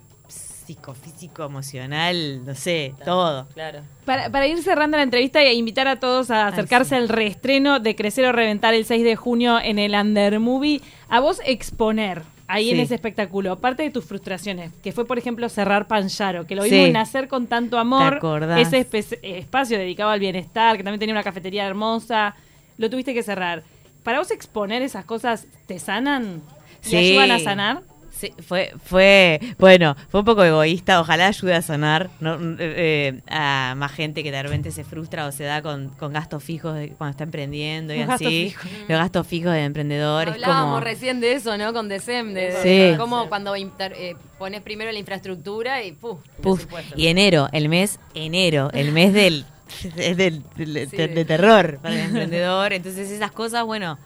psicofísico, 0.68 1.44
emocional, 1.44 2.44
no 2.44 2.54
sé, 2.54 2.92
todo. 3.04 3.46
Claro. 3.54 3.80
Para, 4.04 4.30
para 4.30 4.46
ir 4.46 4.62
cerrando 4.62 4.98
la 4.98 5.02
entrevista 5.02 5.42
e 5.42 5.54
invitar 5.54 5.88
a 5.88 5.96
todos 5.98 6.30
a 6.30 6.46
acercarse 6.46 6.90
sí. 6.90 6.94
al 6.96 7.08
reestreno 7.08 7.80
de 7.80 7.96
Crecer 7.96 8.26
o 8.26 8.32
Reventar 8.32 8.74
el 8.74 8.84
6 8.84 9.02
de 9.02 9.16
junio 9.16 9.58
en 9.58 9.78
el 9.78 9.94
Under 9.94 10.38
Movie, 10.40 10.82
a 11.08 11.20
vos 11.20 11.40
exponer 11.46 12.22
ahí 12.48 12.70
en 12.70 12.80
ese 12.80 12.94
espectáculo, 12.94 13.52
aparte 13.52 13.82
de 13.82 13.90
tus 13.90 14.04
frustraciones, 14.04 14.72
que 14.82 14.92
fue 14.92 15.06
por 15.06 15.18
ejemplo 15.18 15.48
cerrar 15.48 15.86
Pancharo, 15.86 16.46
que 16.46 16.54
lo 16.54 16.62
vimos 16.64 16.86
Sí. 16.86 16.92
nacer 16.92 17.28
con 17.28 17.46
tanto 17.46 17.78
amor, 17.78 18.10
¿Te 18.12 18.16
acordás? 18.16 18.72
ese 18.72 18.86
espacio 19.22 19.78
dedicado 19.78 20.10
al 20.10 20.20
bienestar, 20.20 20.76
que 20.76 20.84
también 20.84 21.00
tenía 21.00 21.14
una 21.14 21.22
cafetería 21.22 21.66
hermosa, 21.66 22.34
lo 22.78 22.88
tuviste 22.90 23.12
que 23.14 23.22
cerrar. 23.22 23.62
¿Para 24.02 24.18
vos 24.18 24.30
exponer 24.30 24.80
esas 24.82 25.04
cosas 25.06 25.46
te 25.66 25.78
sanan? 25.78 26.42
¿Y 26.84 26.88
Sí. 26.90 26.96
ayudan 26.96 27.30
a 27.32 27.38
sanar? 27.38 27.82
Sí, 28.18 28.32
fue, 28.44 28.72
fue, 28.84 29.38
bueno, 29.60 29.96
fue 30.08 30.18
un 30.20 30.26
poco 30.26 30.42
egoísta, 30.42 31.00
ojalá 31.00 31.28
ayude 31.28 31.54
a 31.54 31.62
sanar 31.62 32.10
¿no? 32.18 32.34
Eh, 32.34 32.56
eh, 32.58 33.20
a 33.30 33.74
más 33.76 33.92
gente 33.92 34.24
que 34.24 34.32
de 34.32 34.42
repente 34.42 34.72
se 34.72 34.82
frustra 34.82 35.26
o 35.26 35.30
se 35.30 35.44
da 35.44 35.62
con, 35.62 35.90
con 35.90 36.12
gastos 36.12 36.42
fijos 36.42 36.74
de- 36.74 36.88
cuando 36.98 37.12
está 37.12 37.22
emprendiendo 37.22 37.94
y 37.94 37.98
Los 37.98 38.08
gastos 38.08 38.26
así, 38.26 38.48
fijos. 38.50 38.70
los 38.88 38.98
gastos 38.98 39.24
fijos 39.24 39.52
del 39.52 39.62
emprendedor. 39.66 40.26
es 40.26 40.34
Hablábamos 40.34 40.64
como, 40.64 40.80
recién 40.80 41.20
de 41.20 41.34
eso, 41.34 41.56
¿no? 41.56 41.72
Con 41.72 41.88
Decem, 41.88 42.34
de, 42.34 42.52
Sí. 42.60 42.68
de 42.90 42.96
cómo 42.98 43.28
cuando 43.28 43.54
inter- 43.54 43.94
eh, 43.96 44.16
pones 44.36 44.62
primero 44.62 44.90
la 44.90 44.98
infraestructura 44.98 45.84
y 45.84 45.92
¡puf! 45.92 46.18
Puf, 46.42 46.64
y 46.96 47.06
enero, 47.06 47.48
el 47.52 47.68
mes 47.68 48.00
enero, 48.14 48.70
el 48.74 48.90
mes 48.90 49.12
del, 49.12 49.44
es 49.96 50.16
del, 50.16 50.42
del- 50.56 50.88
Sí, 50.88 50.96
de, 50.96 51.06
de- 51.06 51.14
de 51.14 51.24
terror 51.24 51.78
para 51.80 51.94
el 51.94 52.00
emprendedor. 52.00 52.72
Entonces 52.72 53.10
esas 53.12 53.30
cosas, 53.30 53.64
bueno, 53.64 53.96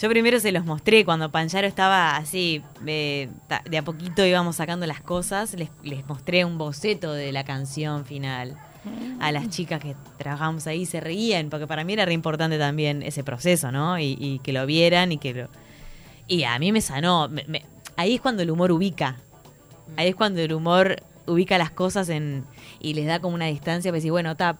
yo 0.00 0.08
primero 0.08 0.40
se 0.40 0.52
los 0.52 0.64
mostré 0.64 1.04
cuando 1.04 1.30
Pancharo 1.30 1.66
estaba 1.66 2.16
así, 2.16 2.62
eh, 2.86 3.28
de 3.68 3.78
a 3.78 3.82
poquito 3.82 4.24
íbamos 4.24 4.56
sacando 4.56 4.86
las 4.86 5.00
cosas, 5.00 5.54
les, 5.54 5.68
les 5.82 6.06
mostré 6.06 6.44
un 6.44 6.56
boceto 6.58 7.12
de 7.12 7.32
la 7.32 7.44
canción 7.44 8.04
final. 8.04 8.56
A 9.20 9.30
las 9.30 9.50
chicas 9.50 9.78
que 9.78 9.94
trabajamos 10.16 10.66
ahí 10.66 10.86
se 10.86 11.00
reían, 11.00 11.50
porque 11.50 11.66
para 11.66 11.84
mí 11.84 11.92
era 11.92 12.06
re 12.06 12.14
importante 12.14 12.56
también 12.56 13.02
ese 13.02 13.22
proceso, 13.22 13.70
¿no? 13.70 13.98
Y, 13.98 14.16
y 14.18 14.38
que 14.38 14.54
lo 14.54 14.64
vieran 14.64 15.12
y 15.12 15.18
que 15.18 15.34
lo... 15.34 15.48
Y 16.26 16.44
a 16.44 16.58
mí 16.58 16.72
me 16.72 16.80
sanó. 16.80 17.28
me- 17.28 17.44
me- 17.46 17.66
ahí 17.96 18.14
es 18.14 18.22
cuando 18.22 18.42
el 18.42 18.50
humor 18.50 18.72
ubica. 18.72 19.16
Ahí 19.98 20.08
es 20.08 20.14
cuando 20.14 20.40
el 20.40 20.54
humor 20.54 20.96
ubica 21.26 21.58
las 21.58 21.70
cosas 21.70 22.08
en 22.08 22.44
y 22.80 22.94
les 22.94 23.06
da 23.06 23.20
como 23.20 23.34
una 23.34 23.44
distancia 23.46 23.90
para 23.90 23.96
decir, 23.96 24.12
bueno, 24.12 24.34
ta, 24.34 24.56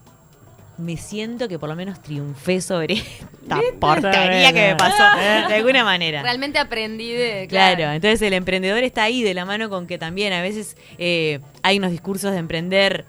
me 0.81 0.97
siento 0.97 1.49
que 1.49 1.59
por 1.59 1.69
lo 1.69 1.77
menos 1.77 2.01
triunfé 2.03 2.61
sobre 2.61 2.95
esta 3.43 3.61
porquería 3.79 4.53
que 4.53 4.69
me 4.69 4.77
pasó, 4.77 5.03
de 5.49 5.55
alguna 5.55 5.85
manera. 5.85 6.23
Realmente 6.23 6.59
aprendí 6.59 7.12
de. 7.12 7.47
Claro, 7.49 7.83
entonces 7.93 8.23
el 8.23 8.33
emprendedor 8.33 8.83
está 8.83 9.05
ahí 9.05 9.23
de 9.23 9.35
la 9.35 9.45
mano 9.45 9.69
con 9.71 9.87
que 9.87 9.99
también 9.99 10.33
a 10.33 10.43
veces 10.43 10.77
eh, 10.99 11.40
hay 11.62 11.79
unos 11.79 11.90
discursos 11.90 12.33
de 12.33 12.38
emprender 12.38 13.05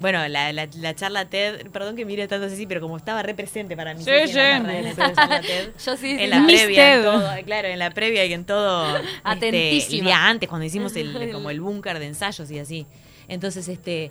Bueno, 0.00 0.26
la, 0.28 0.52
la, 0.52 0.68
la 0.76 0.94
charla 0.94 1.24
TED, 1.28 1.70
perdón 1.72 1.96
que 1.96 2.04
mire 2.04 2.28
tanto 2.28 2.46
así, 2.46 2.66
pero 2.66 2.80
como 2.80 2.96
estaba 2.96 3.20
re 3.22 3.34
presente 3.34 3.76
para 3.76 3.94
mí. 3.94 4.04
Sí, 4.04 4.10
en 4.10 4.20
la 4.20 4.26
sí. 4.28 4.34
tarde, 4.34 4.78
en 4.78 4.84
la 4.84 5.12
charla 5.14 5.40
TED, 5.46 5.70
Yo 5.84 5.96
sí, 5.96 6.16
en 6.18 6.30
la 6.30 6.44
previa, 6.46 6.94
en 6.94 7.02
todo, 7.02 7.28
claro, 7.44 7.68
en 7.68 7.78
la 7.80 7.90
previa 7.90 8.24
y 8.24 8.32
en 8.32 8.44
todo. 8.44 8.96
este, 8.96 9.08
Atentísima. 9.24 9.98
el 9.98 10.04
día 10.04 10.26
antes, 10.28 10.48
cuando 10.48 10.64
hicimos 10.66 10.94
el, 10.94 11.32
como 11.32 11.50
el 11.50 11.60
búnker 11.60 11.98
de 11.98 12.06
ensayos 12.06 12.48
y 12.50 12.58
así. 12.60 12.86
Entonces, 13.26 13.66
este. 13.68 14.10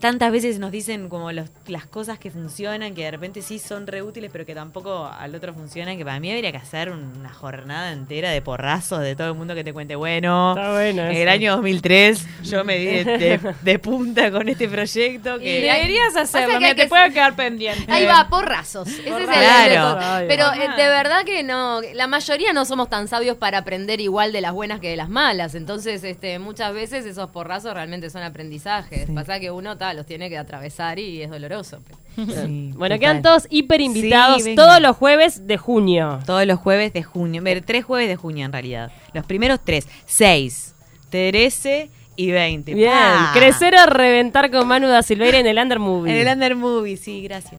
Tantas 0.00 0.30
veces 0.32 0.58
nos 0.58 0.70
dicen 0.70 1.08
como 1.08 1.32
los- 1.32 1.48
las 1.66 1.86
cosas 1.86 2.18
que 2.18 2.30
funcionan, 2.30 2.94
que 2.94 3.04
de 3.04 3.10
repente 3.10 3.40
sí 3.40 3.58
son 3.58 3.86
re 3.86 4.02
útiles, 4.02 4.30
pero 4.30 4.44
que 4.44 4.54
tampoco 4.54 5.06
al 5.06 5.34
otro 5.34 5.54
funcionan, 5.54 5.96
que 5.96 6.04
para 6.04 6.20
mí 6.20 6.30
habría 6.30 6.52
que 6.52 6.58
hacer 6.58 6.90
una 6.90 7.32
jornada 7.32 7.90
entera 7.92 8.30
de 8.30 8.42
porrazos 8.42 9.00
de 9.00 9.16
todo 9.16 9.28
el 9.28 9.34
mundo 9.34 9.54
que 9.54 9.64
te 9.64 9.72
cuente, 9.72 9.96
bueno, 9.96 10.50
Está 10.56 10.72
bueno 10.72 11.02
en 11.06 11.16
el 11.16 11.28
año 11.28 11.52
2003 11.56 12.26
yo 12.42 12.64
me 12.64 12.76
di 12.76 12.84
de, 12.86 13.04
de- 13.04 13.54
de 13.62 13.78
punta 13.78 14.30
con 14.30 14.46
este 14.48 14.68
proyecto 14.68 15.38
que... 15.38 15.58
Y 15.60 15.62
Deberías 15.62 16.14
hacerlo, 16.16 16.58
que 16.58 16.74
te 16.74 16.86
puede 16.86 17.10
quedar 17.12 17.34
pendiente. 17.34 17.90
Ahí 17.90 18.04
va, 18.04 18.28
porrazos. 18.28 18.88
Ese 18.88 19.00
es 19.08 19.16
el- 19.16 19.24
Claro. 19.24 20.26
Pero 20.28 20.52
eh, 20.52 20.68
de 20.76 20.88
verdad 20.88 21.24
que 21.24 21.42
no, 21.42 21.80
la 21.94 22.06
mayoría 22.08 22.52
no 22.52 22.64
somos 22.66 22.90
tan 22.90 23.08
sabios 23.08 23.36
para 23.38 23.58
aprender 23.58 24.00
igual 24.00 24.32
de 24.32 24.40
las 24.42 24.52
buenas 24.52 24.80
que 24.80 24.90
de 24.90 24.96
las 24.96 25.08
malas. 25.08 25.54
Entonces, 25.54 26.04
este, 26.04 26.38
muchas 26.38 26.74
veces 26.74 27.06
esos 27.06 27.30
porrazos 27.30 27.72
realmente 27.72 28.10
son 28.10 28.22
aprendizajes. 28.22 29.08
Pasa 29.14 29.40
que 29.40 29.50
uno 29.50 29.78
los 29.92 30.06
tiene 30.06 30.30
que 30.30 30.38
atravesar 30.38 30.98
y 30.98 31.20
es 31.22 31.30
doloroso. 31.30 31.80
Sí, 32.16 32.70
Bueno, 32.76 32.94
total. 32.94 32.98
quedan 33.00 33.22
todos 33.22 33.48
hiper 33.50 33.80
invitados 33.80 34.44
Sí, 34.44 34.54
todos 34.54 34.80
los 34.80 34.96
jueves 34.96 35.48
de 35.48 35.56
junio. 35.58 36.20
Todos 36.24 36.46
los 36.46 36.60
jueves 36.60 36.92
de 36.92 37.02
junio. 37.02 37.42
Ver, 37.42 37.62
tres 37.62 37.84
jueves 37.84 38.06
de 38.08 38.14
junio 38.14 38.46
en 38.46 38.52
realidad. 38.52 38.92
Los 39.12 39.26
primeros 39.26 39.58
tres. 39.64 39.88
Seis, 40.06 40.74
13 41.10 41.90
y 42.16 42.30
20. 42.30 42.72
Bien, 42.74 42.92
crecer 43.32 43.74
o 43.74 43.86
reventar 43.86 44.48
con 44.52 44.68
Manu 44.68 44.86
da 44.86 45.02
Silveira 45.02 45.40
en 45.40 45.46
el 45.48 45.58
Under 45.58 45.80
Movie. 45.80 46.12
En 46.12 46.24
el 46.28 46.32
Under 46.32 46.54
Movie, 46.54 46.96
sí, 46.96 47.20
gracias. 47.22 47.52